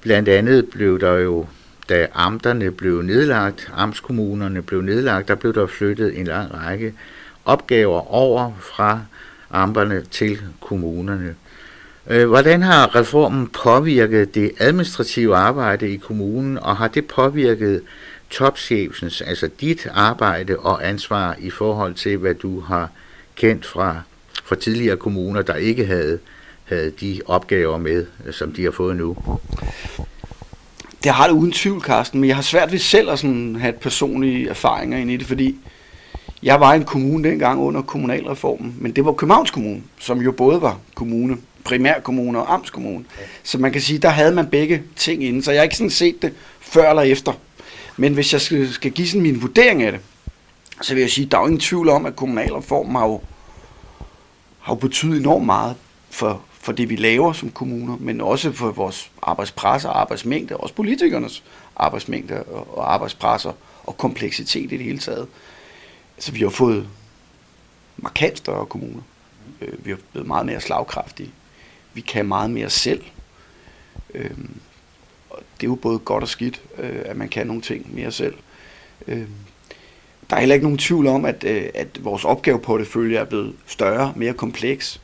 [0.00, 1.46] Blandt andet blev der jo,
[1.88, 6.94] da amterne blev nedlagt, amtskommunerne blev nedlagt, der blev der flyttet en lang række
[7.44, 9.00] opgaver over fra
[9.50, 11.34] amterne til kommunerne.
[12.06, 17.82] Øh, Hvordan har reformen påvirket det administrative arbejde i kommunen, og har det påvirket
[18.30, 22.90] topchefens, altså dit arbejde og ansvar i forhold til, hvad du har
[23.36, 24.00] kendt fra,
[24.44, 26.18] fra tidligere kommuner, der ikke havde,
[26.64, 29.16] havde de opgaver med, som de har fået nu?
[31.04, 33.72] Det har det uden tvivl, Carsten, men jeg har svært ved selv at sådan have
[33.72, 35.56] personlige erfaringer ind i det, fordi
[36.42, 40.32] jeg var i en kommune dengang under kommunalreformen, men det var Københavns Kommune, som jo
[40.32, 43.04] både var kommune, primærkommune og amtskommune.
[43.42, 45.42] Så man kan sige, der havde man begge ting inden.
[45.42, 47.32] så jeg har ikke sådan set det før eller efter.
[47.96, 50.00] Men hvis jeg skal, skal give sådan min vurdering af det,
[50.82, 53.20] så vil jeg sige, der er jo ingen tvivl om, at kommunalreformen har jo,
[54.60, 55.76] har jo betydet enormt meget
[56.10, 60.74] for, for det, vi laver som kommuner, men også for vores arbejdspres og arbejdsmængde, også
[60.74, 61.42] politikernes
[61.76, 63.52] arbejdsmængde og, arbejdspresser
[63.84, 65.28] og kompleksitet i det hele taget.
[66.18, 66.88] Så vi har fået
[67.96, 69.02] markant større kommuner.
[69.60, 71.30] Øh, vi har blevet meget mere slagkraftige.
[71.94, 73.02] Vi kan meget mere selv.
[74.14, 74.30] Øh,
[75.30, 78.12] og det er jo både godt og skidt, øh, at man kan nogle ting mere
[78.12, 78.34] selv.
[79.08, 79.26] Øh,
[80.30, 84.12] der er heller ikke nogen tvivl om, at, øh, at vores opgaveportefølje er blevet større,
[84.16, 85.00] mere kompleks.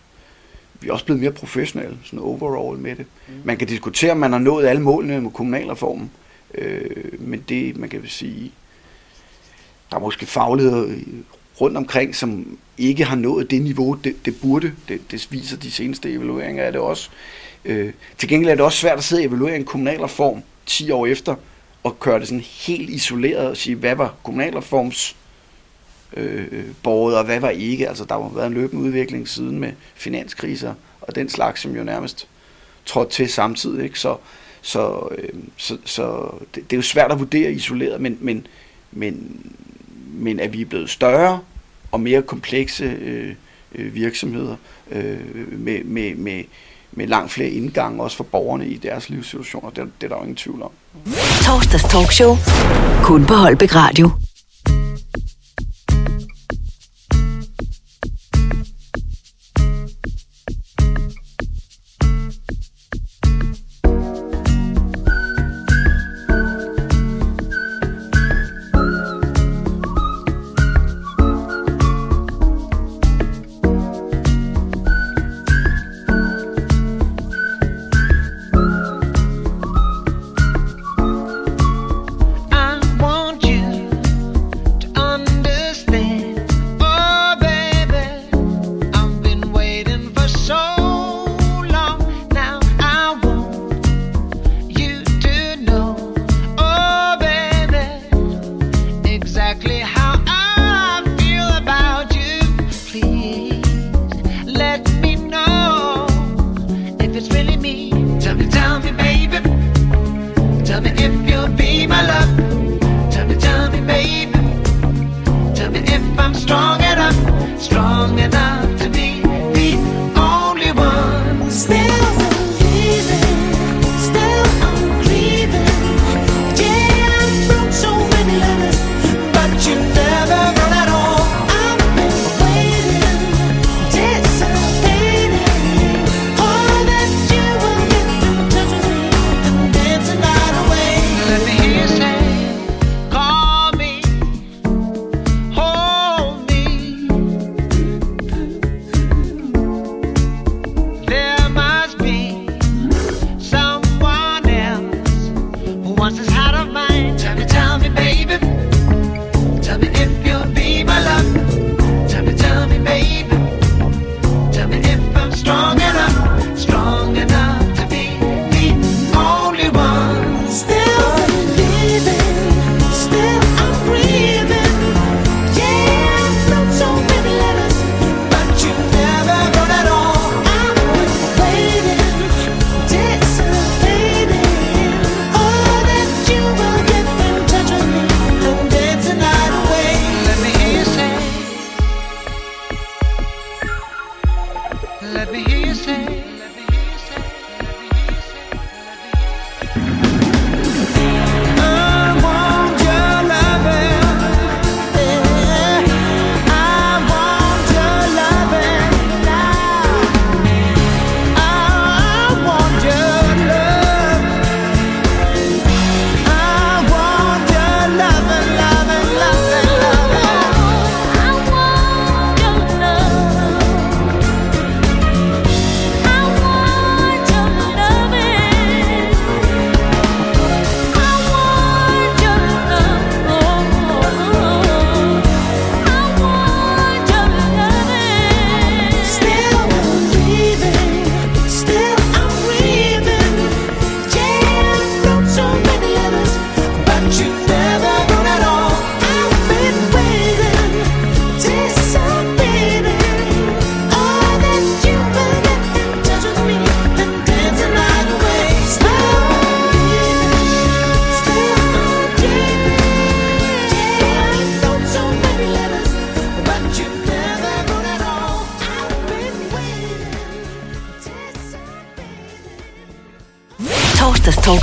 [0.80, 3.07] Vi er også blevet mere professionelle, sådan overall med det.
[3.45, 6.11] Man kan diskutere, om man har nået alle målene med kommunalreformen,
[6.55, 8.53] øh, men det, man kan sige,
[9.91, 11.01] der er måske faglighed
[11.61, 14.72] rundt omkring, som ikke har nået det niveau, det, det burde.
[14.88, 17.11] Det, det viser de seneste evalueringer af det også.
[17.64, 21.06] Øh, til gengæld er det også svært at sidde og evaluere en kommunalreform 10 år
[21.06, 21.34] efter,
[21.82, 25.16] og køre det sådan helt isoleret og sige, hvad var kommunalreforms
[26.16, 27.88] øh, borget, og hvad var ikke.
[27.88, 31.84] Altså, der har været en løbende udvikling siden med finanskriser og den slags, som jo
[31.84, 32.28] nærmest
[32.86, 33.84] trådte til samtidig.
[33.84, 34.00] Ikke?
[34.00, 34.16] Så,
[34.62, 38.46] så, øh, så, så det, det er jo svært at vurdere isoleret, men, men,
[38.92, 39.42] men,
[40.18, 41.40] men at vi er blevet større
[41.92, 43.34] og mere komplekse øh,
[43.74, 44.56] øh virksomheder
[44.90, 45.18] øh,
[45.58, 46.44] med, med, med,
[46.92, 50.22] med langt flere indgange også for borgerne i deres livssituationer, det, det er der jo
[50.22, 50.70] ingen tvivl om.
[51.42, 52.36] Torsdags talkshow.
[53.02, 54.10] Kun på Holbæk Radio.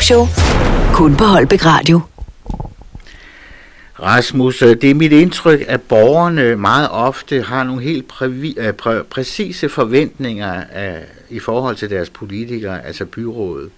[0.05, 0.25] Talkshow.
[0.93, 2.01] Kun på Holbæk Radio.
[3.99, 8.73] Rasmus, øh, det er mit indtryk, at borgerne meget ofte har nogle helt prævi, øh,
[8.73, 13.69] præ, præcise forventninger af, i forhold til deres politikere, altså byrådet.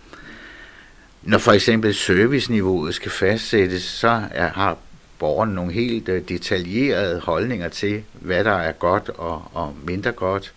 [1.23, 4.77] Når for eksempel serviceniveauet skal fastsættes, så er, har
[5.19, 10.53] borgerne nogle helt detaljerede holdninger til, hvad der er godt og, og mindre godt.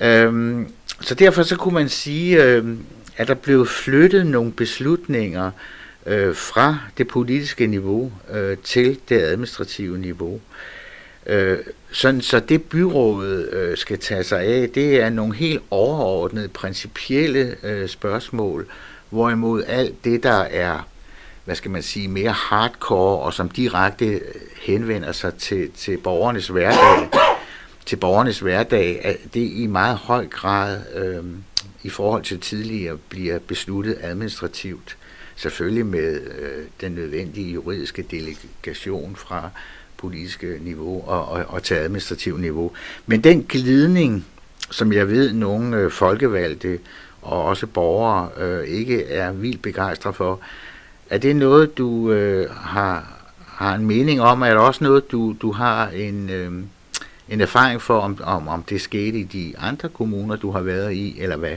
[0.00, 0.68] Øhm,
[1.00, 2.64] så derfor så kunne man sige, øh,
[3.18, 5.50] at der blev flyttet nogle beslutninger
[6.06, 10.40] øh, fra det politiske niveau øh, til det administrative niveau.
[11.26, 11.58] Øh,
[11.92, 17.54] sådan, så det byrådet øh, skal tage sig af, det er nogle helt overordnede, principielle
[17.62, 18.66] øh, spørgsmål,
[19.10, 20.88] hvorimod alt det, der er,
[21.44, 24.20] hvad skal man sige, mere hardcore, og som direkte
[24.62, 27.08] henvender sig til, til borgernes hverdag,
[27.86, 31.24] til borgernes hverdag, at det i meget høj grad øh,
[31.82, 34.96] i forhold til tidligere bliver besluttet administrativt.
[35.36, 39.50] Selvfølgelig med øh, den nødvendige juridiske delegation fra
[39.96, 42.70] politiske niveau og, og, og til administrativ niveau.
[43.06, 44.26] Men den glidning,
[44.70, 46.78] som jeg ved, nogle øh, folkevalgte
[47.22, 50.40] og også borgere øh, ikke er vildt begejstret for,
[51.10, 54.42] er det noget, du øh, har, har en mening om?
[54.42, 56.52] Er det også noget, du, du har en, øh,
[57.30, 60.94] en erfaring for, om, om, om det skete i de andre kommuner, du har været
[60.94, 61.56] i, eller hvad?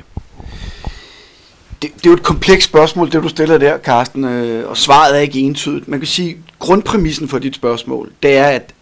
[1.81, 5.15] det, det er jo et komplekst spørgsmål, det du stiller der, Carsten, øh, og svaret
[5.15, 5.87] er ikke entydigt.
[5.87, 8.73] Man kan sige, grundpræmissen for dit spørgsmål, det er, at,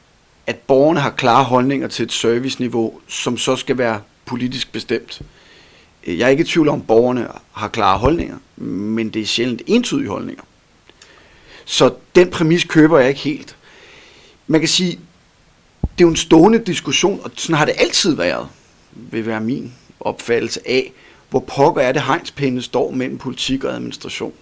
[0.48, 5.22] at borgerne har klare holdninger til et serviceniveau, som så skal være politisk bestemt.
[6.08, 9.62] Jeg er ikke i tvivl om, at borgerne har klare holdninger, men det er sjældent
[9.68, 10.44] entydige holdninger.
[11.66, 13.56] Så den præmis køber jeg ikke helt.
[14.48, 15.00] Man kan sige,
[16.00, 18.48] det er jo en stående diskussion, og sådan har det altid været,
[18.92, 20.94] vil være min opfattelse af,
[21.30, 24.34] hvor pokker er det hegnspændene står mellem politik og administration.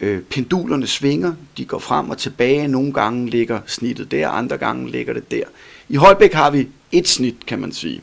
[0.00, 4.90] Øh, pendulerne svinger, de går frem og tilbage, nogle gange ligger snittet der, andre gange
[4.90, 5.44] ligger det der.
[5.88, 8.00] I Holbæk har vi et snit, kan man sige,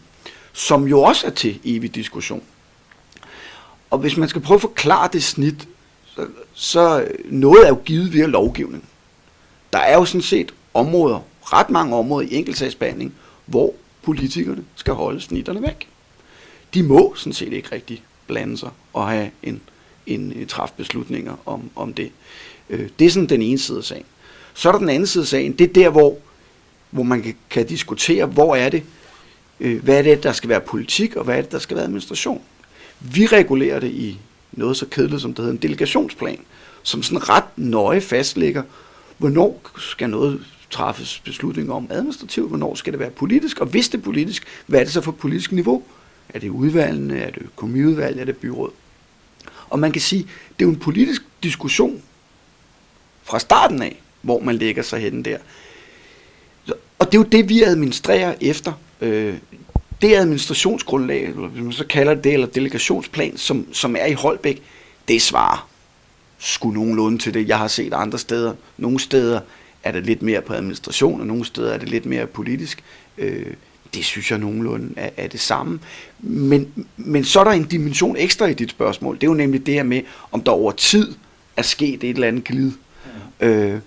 [0.54, 2.44] som jo også er til evig diskussion.
[3.90, 5.68] Og hvis man skal prøve at forklare det snit,
[6.06, 8.84] så, så øh, noget er jo givet via lovgivning.
[9.74, 13.14] Der er jo sådan set områder, ret mange områder i enkeltsagsbehandling,
[13.46, 15.88] hvor politikerne skal holde snitterne væk
[16.74, 19.62] de må sådan set ikke rigtig blande sig og have en,
[20.08, 22.12] en, en træf beslutninger om, om det.
[22.70, 24.06] Øh, det er sådan den ene side af sagen.
[24.54, 26.18] Så er der den anden side af sagen, det er der, hvor,
[26.90, 28.84] hvor man kan, kan diskutere, hvor er det,
[29.60, 31.86] øh, hvad er det, der skal være politik, og hvad er det, der skal være
[31.86, 32.42] administration.
[33.00, 34.20] Vi regulerer det i
[34.52, 36.40] noget så kedeligt, som det hedder en delegationsplan,
[36.84, 38.64] som sådan ret nøje fastlægger,
[39.18, 43.98] hvornår skal noget træffes beslutninger om administrativt, hvornår skal det være politisk, og hvis det
[43.98, 45.84] er politisk, hvad er det så for politisk niveau?
[46.30, 47.20] Er det udvalgene?
[47.20, 48.20] Er det kommuneudvalg?
[48.20, 48.72] Er det byråd?
[49.70, 52.02] Og man kan sige, det er jo en politisk diskussion
[53.24, 55.38] fra starten af, hvor man lægger sig hen der.
[57.00, 58.74] Og det er jo det, vi administrerer efter.
[59.02, 59.36] Øh,
[60.02, 64.62] det administrationsgrundlag, eller hvis man så kalder det eller delegationsplan, som, som er i Holbæk,
[65.08, 65.70] det svarer
[66.40, 68.54] sgu nogenlunde til det, jeg har set andre steder.
[68.78, 69.40] Nogle steder
[69.84, 72.84] er det lidt mere på administration, og nogle steder er det lidt mere politisk.
[73.18, 73.54] Øh,
[73.94, 75.80] det synes jeg nogenlunde er, er det samme.
[76.20, 79.16] Men, men så er der en dimension ekstra i dit spørgsmål.
[79.16, 80.02] Det er jo nemlig det her med,
[80.32, 81.16] om der over tid
[81.58, 82.72] er sket et eller andet glid.
[83.42, 83.48] Ja.
[83.48, 83.80] Øh,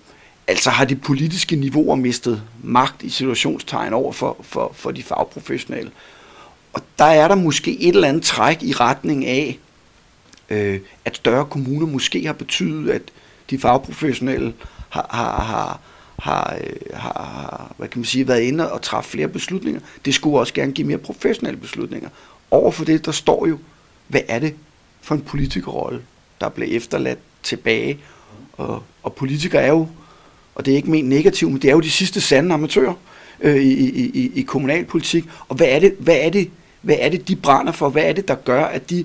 [0.47, 5.90] altså har de politiske niveauer mistet magt i situationstegn over for, for, for de fagprofessionelle.
[6.72, 9.59] Og der er der måske et eller andet træk i retning af,
[10.51, 13.03] øh, at større kommuner måske har betydet, at
[13.51, 14.55] de fagprofessionelle
[15.01, 15.80] har, har,
[16.18, 19.80] har, øh, har, har hvad kan man sige, været inde og træffe flere beslutninger.
[20.05, 22.09] Det skulle også gerne give mere professionelle beslutninger.
[22.51, 23.59] Overfor det, der står jo,
[24.09, 24.55] hvad er det
[25.03, 26.03] for en politikerrolle,
[26.40, 27.99] der blev efterladt tilbage.
[28.53, 29.88] Og, og politikere er jo,
[30.55, 32.95] og det er ikke ment negativt, men det er jo de sidste sande amatører
[33.40, 35.24] øh, i, i, i, i kommunalpolitik.
[35.49, 37.88] Og hvad er, det, hvad, er det, hvad er det, de brænder for?
[37.88, 39.05] Hvad er det, der gør, at de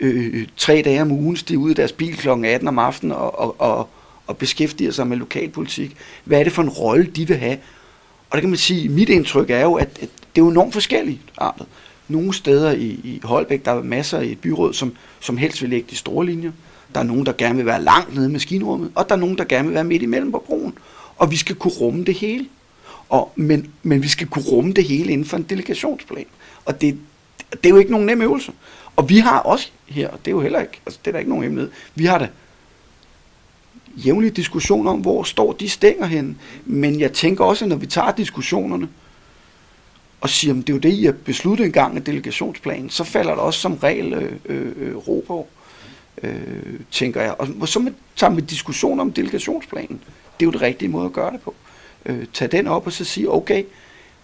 [0.00, 2.28] øh, tre dage om ugen stiger ud af deres bil kl.
[2.28, 3.88] 18 om aftenen og, og, og,
[4.26, 5.96] og beskæftiger sig med lokalpolitik.
[6.24, 7.58] Hvad er det for en rolle, de vil have?
[8.30, 10.72] Og der kan man sige, mit indtryk er jo, at, at det er jo enormt
[10.72, 11.66] forskelligt artet.
[12.08, 15.70] Nogle steder i, i Holbæk, der er masser i et byråd, som, som helst vil
[15.70, 16.52] lægge de store linjer.
[16.94, 19.38] Der er nogen, der gerne vil være langt nede i maskinrummet, og der er nogen,
[19.38, 20.78] der gerne vil være midt imellem på broen.
[21.16, 22.46] Og vi skal kunne rumme det hele.
[23.08, 26.26] Og, men, men vi skal kunne rumme det hele inden for en delegationsplan.
[26.64, 26.98] Og det,
[27.50, 28.52] det er jo ikke nogen nem øvelse.
[28.96, 31.18] Og vi har også her, og det er jo heller ikke, altså det er der
[31.18, 32.28] ikke nogen hemmelighed, vi har da
[33.96, 36.36] jævnlig diskussion om, hvor står de stænger henne.
[36.64, 38.88] Men jeg tænker også, at når vi tager diskussionerne,
[40.20, 43.34] og siger, at det er jo det, I har besluttet engang af delegationsplanen, så falder
[43.34, 45.48] der også som regel øh, øh, øh ro på.
[46.22, 47.34] øh, tænker jeg.
[47.60, 50.00] Og så med, tager vi diskussion om delegationsplanen.
[50.40, 51.54] Det er jo det rigtige måde at gøre det på.
[52.06, 53.64] Øh, tag den op og så sige, okay,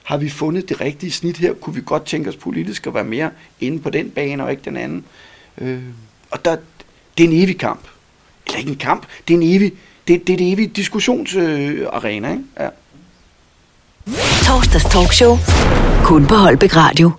[0.03, 1.55] har vi fundet det rigtige snit her?
[1.55, 3.31] Kunne vi godt tænke os politisk at være mere
[3.61, 5.05] inde på den bane og ikke den anden?
[5.59, 5.83] Øh,
[6.31, 6.57] og der,
[7.19, 7.81] det er en evig kamp.
[8.51, 9.73] Eller ikke en kamp, det er en evig,
[10.09, 12.45] det, det er det evige diskussionsarena, øh, ikke?
[12.61, 12.69] Ja.
[14.43, 15.39] Torsdags talkshow.
[16.05, 17.11] Kun på Holbæk Radio.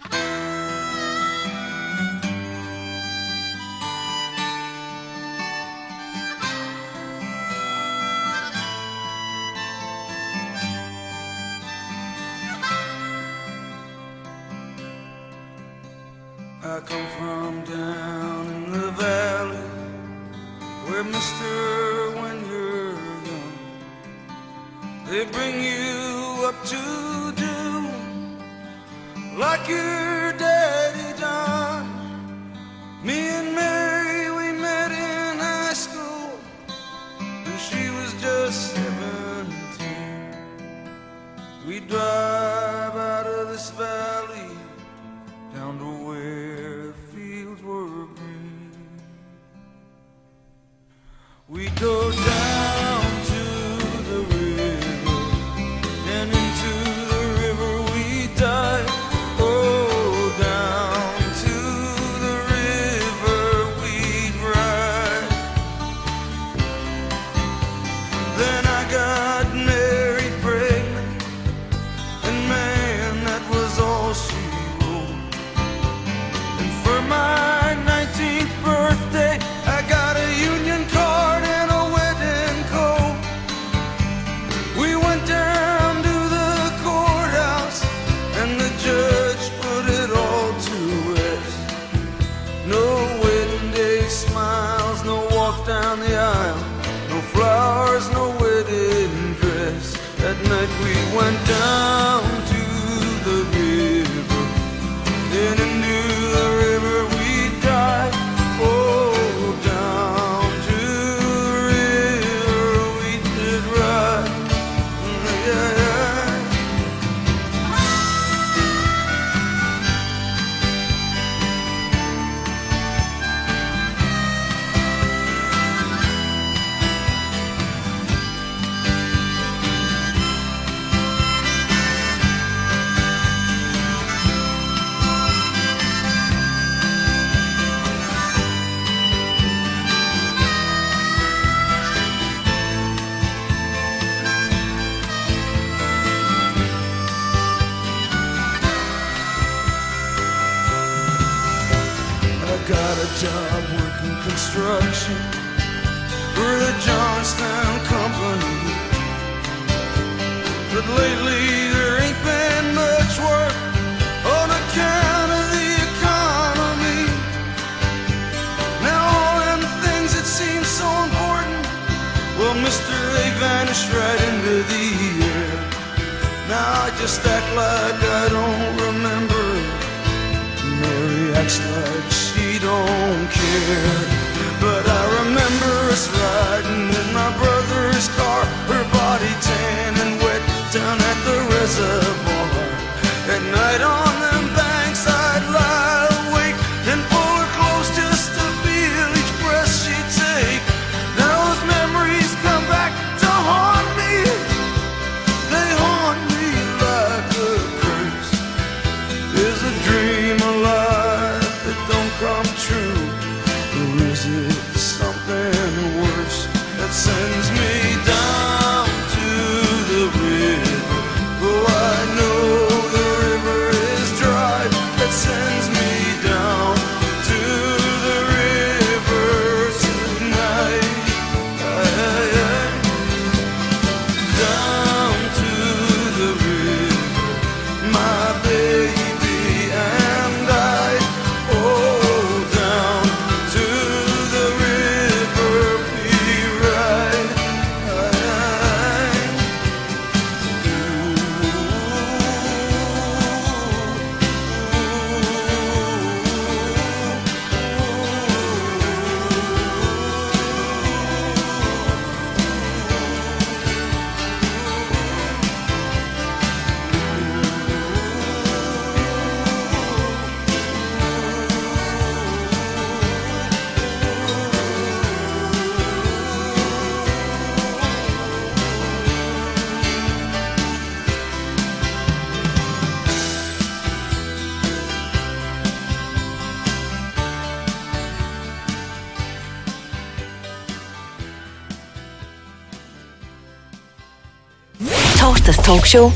[295.71, 296.09] Talkshow.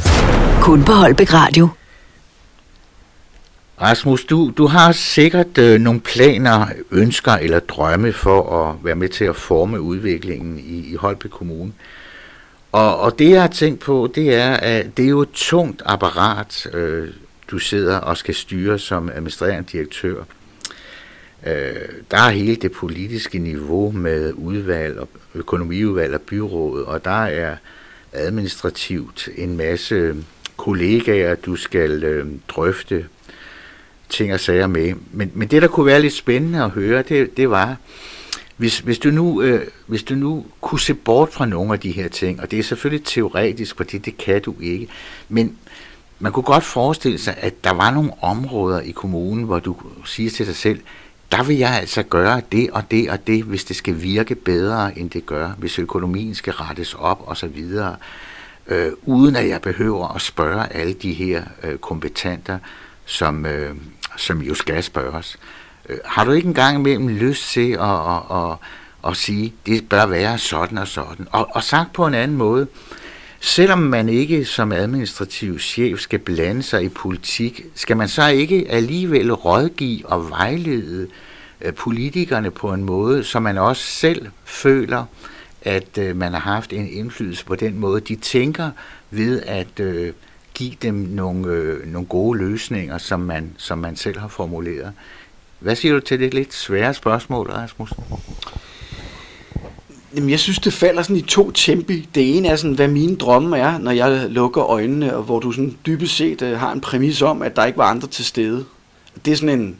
[0.62, 1.70] Kun på Holbæk Radio.
[3.82, 9.10] Rasmus, du, du har sikkert øh, nogle planer, ønsker eller drømme for at være med
[9.10, 11.72] til at forme udviklingen i, i Holbæk Kommune.
[12.72, 15.82] Og, og det jeg har tænkt på, det er, at det er jo et tungt
[15.86, 17.10] apparat, øh,
[17.52, 20.24] du sidder og skal styre som administrerende direktør.
[21.46, 21.76] Øh,
[22.12, 27.56] der er hele det politiske niveau med udvalg og økonomiudvalg og byrådet, og der er
[28.16, 30.16] administrativt en masse
[30.58, 33.06] kollegaer, du skal øh, drøfte
[34.10, 34.94] ting og sager med.
[35.12, 37.76] Men, men det, der kunne være lidt spændende at høre, det, det var,
[38.58, 41.92] hvis, hvis, du nu, øh, hvis du nu kunne se bort fra nogle af de
[41.92, 44.88] her ting, og det er selvfølgelig teoretisk, fordi det kan du ikke,
[45.30, 45.58] men
[46.20, 49.76] man kunne godt forestille sig, at der var nogle områder i kommunen, hvor du
[50.06, 50.80] siger til dig selv,
[51.36, 55.00] der vil jeg altså gøre det og det og det, hvis det skal virke bedre,
[55.00, 57.96] end det gør, hvis økonomien skal rettes op og så videre,
[58.68, 62.58] øh, uden at jeg behøver at spørge alle de her øh, kompetenter,
[63.06, 63.76] som, øh,
[64.18, 65.38] som jo skal spørges.
[65.90, 68.58] Øh, har du ikke engang imellem lyst til at, at, at,
[69.08, 71.28] at sige, det bør være sådan og sådan?
[71.32, 72.68] Og, og sagt på en anden måde,
[73.46, 78.66] selvom man ikke som administrativ chef skal blande sig i politik, skal man så ikke
[78.70, 81.08] alligevel rådgive og vejlede
[81.62, 85.06] øh, politikerne på en måde, så man også selv føler,
[85.62, 88.72] at øh, man har haft en indflydelse på den måde, de tænker
[89.12, 90.14] ved at øh,
[90.54, 94.94] give dem nogle, nogle gode løsninger, som man, som man selv har formuleret.
[95.60, 97.94] Hvad siger du til det lidt svære spørgsmål, Rasmus?
[100.16, 102.10] Jamen, jeg synes, det falder sådan i to tempi.
[102.16, 105.52] Det ene er sådan, hvad mine drømme er, når jeg lukker øjnene, og hvor du
[105.52, 108.66] sådan dybest set uh, har en præmis om, at der ikke var andre til stede.
[109.26, 109.78] Det er sådan en...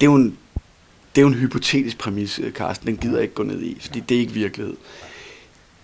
[0.00, 0.36] Det er jo en,
[1.14, 2.86] det er jo en hypotetisk præmis, øh, Carsten.
[2.86, 4.76] Den gider jeg ikke gå ned i, fordi det er ikke virkelighed.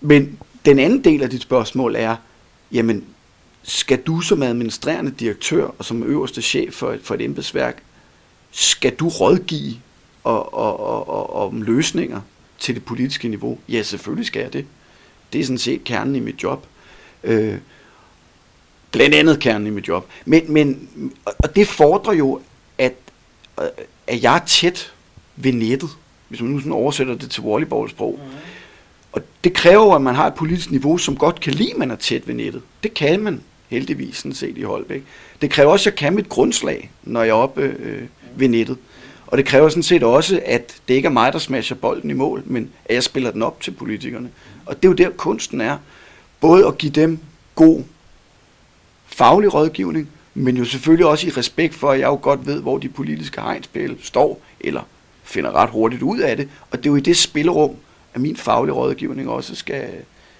[0.01, 2.15] Men den anden del af dit spørgsmål er,
[2.71, 3.03] jamen,
[3.63, 7.83] skal du som administrerende direktør og som øverste chef for et, for et embedsværk,
[8.51, 9.75] skal du rådgive
[10.23, 12.21] og, og, og, og, om løsninger
[12.59, 13.59] til det politiske niveau?
[13.69, 14.65] Ja, selvfølgelig skal jeg det.
[15.33, 16.67] Det er sådan set kernen i mit job.
[17.23, 17.57] Øh,
[18.91, 20.09] blandt andet kernen i mit job.
[20.25, 20.89] Men, men,
[21.25, 22.41] og det fordrer jo,
[22.77, 22.93] at,
[24.07, 24.93] at jeg er tæt
[25.35, 25.89] ved nettet,
[26.27, 28.19] hvis man nu sådan oversætter det til volleyballsprog.
[28.23, 28.37] Mm.
[29.11, 31.91] Og det kræver at man har et politisk niveau, som godt kan lide, at man
[31.91, 32.61] er tæt ved nettet.
[32.83, 35.03] Det kan man heldigvis sådan set i Holbæk.
[35.41, 38.03] Det kræver også, at jeg kan mit grundslag, når jeg er oppe øh,
[38.35, 38.77] ved nettet.
[39.27, 42.13] Og det kræver sådan set også, at det ikke er mig, der smasher bolden i
[42.13, 44.29] mål, men at jeg spiller den op til politikerne.
[44.65, 45.77] Og det er jo der, kunsten er.
[46.39, 47.19] Både at give dem
[47.55, 47.83] god
[49.05, 52.77] faglig rådgivning, men jo selvfølgelig også i respekt for, at jeg jo godt ved, hvor
[52.77, 54.81] de politiske hegnspæle står, eller
[55.23, 56.49] finder ret hurtigt ud af det.
[56.71, 57.75] Og det er jo i det spillerum,
[58.13, 59.89] at min faglige rådgivning også skal,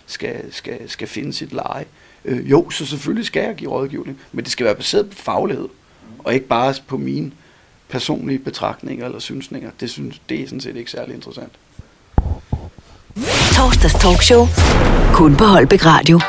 [0.05, 1.85] skal, skal, skal finde sit leje.
[2.25, 5.67] Øh, jo, så selvfølgelig skal jeg give rådgivning, men det skal være baseret på faglighed,
[6.19, 7.31] og ikke bare på mine
[7.89, 9.71] personlige betragtninger eller synsninger.
[9.79, 11.51] Det, synes, det er sådan set ikke særlig interessant.
[13.55, 14.47] Torsdags talkshow.
[15.13, 16.19] Kun på Holbæk Radio.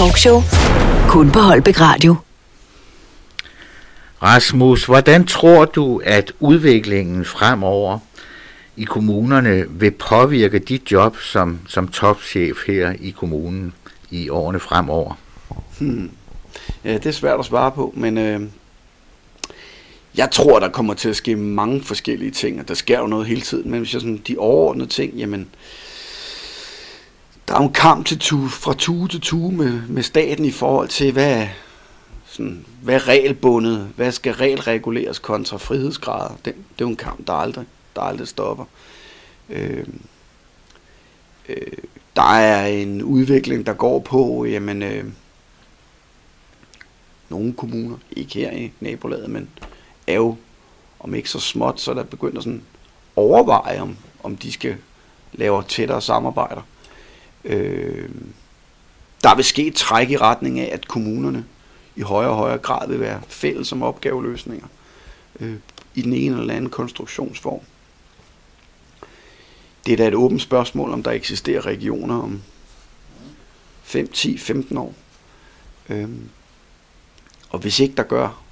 [0.00, 0.40] Talkshow.
[1.08, 2.16] Kun på Holbæk Radio.
[4.22, 7.98] Rasmus, hvordan tror du, at udviklingen fremover
[8.76, 13.72] i kommunerne vil påvirke dit job som, som topchef her i kommunen
[14.10, 15.14] i årene fremover?
[16.84, 18.40] Ja, det er svært at svare på, men øh,
[20.16, 23.26] jeg tror, der kommer til at ske mange forskellige ting, og der sker jo noget
[23.26, 25.48] hele tiden, men hvis jeg sådan, de overordnede ting, jamen,
[27.50, 30.50] der er jo en kamp til tue, fra tue til tue med, med staten i
[30.50, 31.48] forhold til, hvad,
[32.26, 36.34] sådan, hvad er regelbundet, hvad skal regelreguleres kontra frihedsgrader.
[36.44, 37.66] Det, det er jo en kamp, der aldrig,
[37.96, 38.64] der aldrig stopper.
[39.48, 39.86] Øh,
[41.48, 41.72] øh,
[42.16, 45.04] der er en udvikling, der går på, jamen, øh,
[47.28, 49.48] nogle kommuner, ikke her i nabolaget, men
[50.06, 50.36] er jo,
[51.00, 52.62] om ikke så småt, så der begynder sådan
[53.16, 54.76] overveje, om, om de skal
[55.32, 56.62] lave tættere samarbejder.
[57.44, 58.08] Øh,
[59.22, 61.44] der vil ske et træk i retning af, at kommunerne
[61.96, 64.66] i højere og højere grad vil være fælles om opgaveløsninger
[65.40, 65.54] øh,
[65.94, 67.60] i den ene eller anden konstruktionsform.
[69.86, 72.42] Det er da et åbent spørgsmål, om der eksisterer regioner om
[73.82, 74.94] 5, 10, 15 år.
[75.88, 76.28] Øhm,
[77.50, 78.42] og hvis ikke der gør,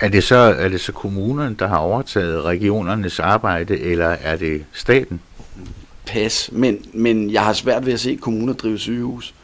[0.00, 4.64] Er det, så, er det så kommunerne, der har overtaget regionernes arbejde, eller er det
[4.72, 5.20] staten?
[6.08, 9.34] Pas, men, men jeg har svært ved at se kommuner drive sygehus.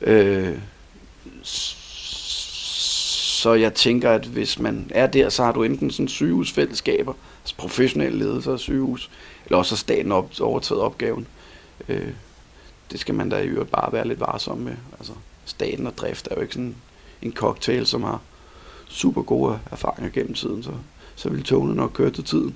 [0.00, 0.58] Øh,
[3.42, 7.56] så jeg tænker, at hvis man er der, så har du enten sådan sygehusfællesskaber, altså
[7.56, 9.10] professionelle ledelse af sygehus,
[9.44, 11.26] eller også har staten op, overtaget opgaven.
[11.88, 12.08] Øh,
[12.92, 14.74] det skal man da i øvrigt bare være lidt varsom med.
[14.98, 15.12] Altså,
[15.44, 16.74] staten og drift er jo ikke sådan
[17.22, 18.20] en cocktail, som har
[18.88, 20.70] super gode erfaringer gennem tiden, så,
[21.16, 22.54] så ville togene nok køre til tiden,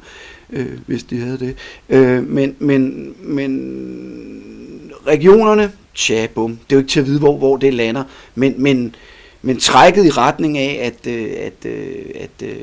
[0.50, 1.56] øh, hvis de havde det.
[1.88, 7.36] Øh, men, men, men regionerne, tja, bum, det er jo ikke til at vide, hvor,
[7.36, 8.04] hvor det lander,
[8.34, 8.94] men, men,
[9.42, 12.56] men trækket i retning af, at, øh, at, øh, at øh,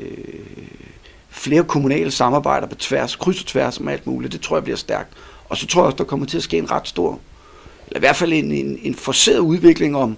[1.30, 4.76] flere kommunale samarbejder på tværs, kryds og tværs om alt muligt, det tror jeg bliver
[4.76, 5.12] stærkt.
[5.48, 7.18] Og så tror jeg også, der kommer til at ske en ret stor,
[7.88, 10.16] eller i hvert fald en, en, en forceret udvikling om,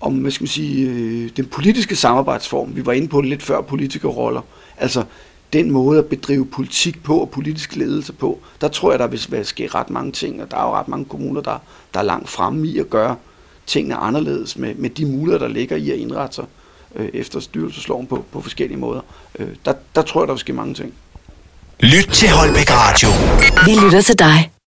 [0.00, 2.76] om hvad skal man sige, øh, den politiske samarbejdsform.
[2.76, 4.40] Vi var inde på det lidt før politikerroller.
[4.76, 5.04] Altså
[5.52, 8.38] den måde at bedrive politik på og politisk ledelse på.
[8.60, 11.04] Der tror jeg, der vil ske ret mange ting, og der er jo ret mange
[11.04, 11.58] kommuner, der,
[11.94, 13.16] der er langt fremme i at gøre
[13.66, 16.44] tingene anderledes med, med de muligheder, der ligger i at indrette sig
[16.94, 19.00] øh, efter styrelsesloven på, på forskellige måder.
[19.38, 20.94] Øh, der, der tror jeg, der vil ske mange ting.
[21.80, 23.08] Lyt til Holbæk Radio.
[23.66, 24.61] Vi lytter til dig.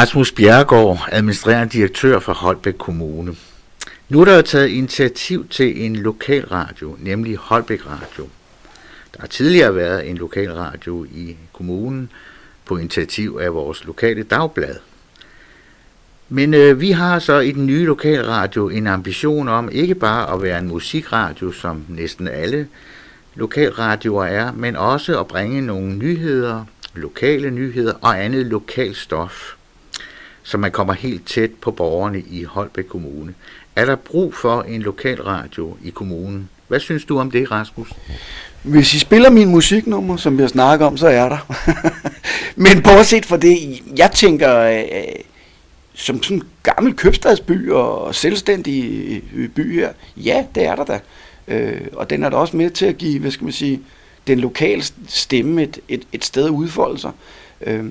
[0.00, 3.36] Rasmus Bjergård, administrerende direktør for Holbæk Kommune.
[4.08, 8.28] Nu er der jo taget initiativ til en lokalradio, nemlig Holbæk Radio.
[9.14, 12.10] Der har tidligere været en lokalradio i kommunen
[12.64, 14.74] på initiativ af vores lokale dagblad.
[16.28, 20.42] Men øh, vi har så i den nye lokalradio en ambition om ikke bare at
[20.42, 22.68] være en musikradio, som næsten alle
[23.34, 26.64] lokalradioer er, men også at bringe nogle nyheder,
[26.94, 29.56] lokale nyheder og andet lokalt stof
[30.50, 33.34] så man kommer helt tæt på borgerne i Holbæk Kommune.
[33.76, 36.48] Er der brug for en lokalradio i kommunen?
[36.68, 37.88] Hvad synes du om det, Rasmus?
[38.62, 41.38] Hvis I spiller min musiknummer, som vi har snakket om, så er der.
[42.64, 44.84] Men bortset fra det, jeg tænker, øh,
[45.94, 48.82] som sådan en gammel købstadsby og selvstændig
[49.34, 51.00] øh, by her, ja, det er der da.
[51.48, 53.80] Øh, og den er da også med til at give, hvad skal man sige,
[54.26, 57.12] den lokale stemme et, et, et sted at udfolde sig.
[57.60, 57.84] Øh,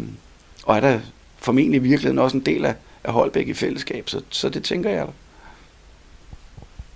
[0.64, 1.00] og er der
[1.42, 4.90] formentlig i virkeligheden også en del af, af Holbæk i fællesskab, så, så det tænker
[4.90, 5.12] jeg da.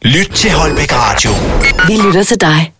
[0.01, 1.31] Lyt til Holbæk Radio.
[1.87, 2.73] Vi lytter til dig.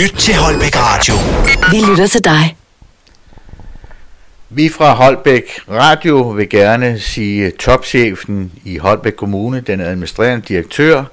[0.00, 1.14] Lyt til Holbæk Radio.
[1.70, 2.56] Vi lytter til dig.
[4.48, 11.04] Vi fra Holbæk Radio vil gerne sige topchefen i Holbæk Kommune, den administrerende direktør,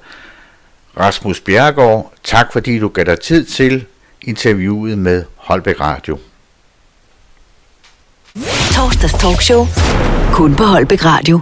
[1.00, 3.84] Rasmus Bjergård, tak fordi du gav dig tid til
[4.22, 6.18] interviewet med Holbæk Radio.
[8.72, 9.66] Torsdags talkshow.
[10.32, 11.40] Kun på Holbæk Radio.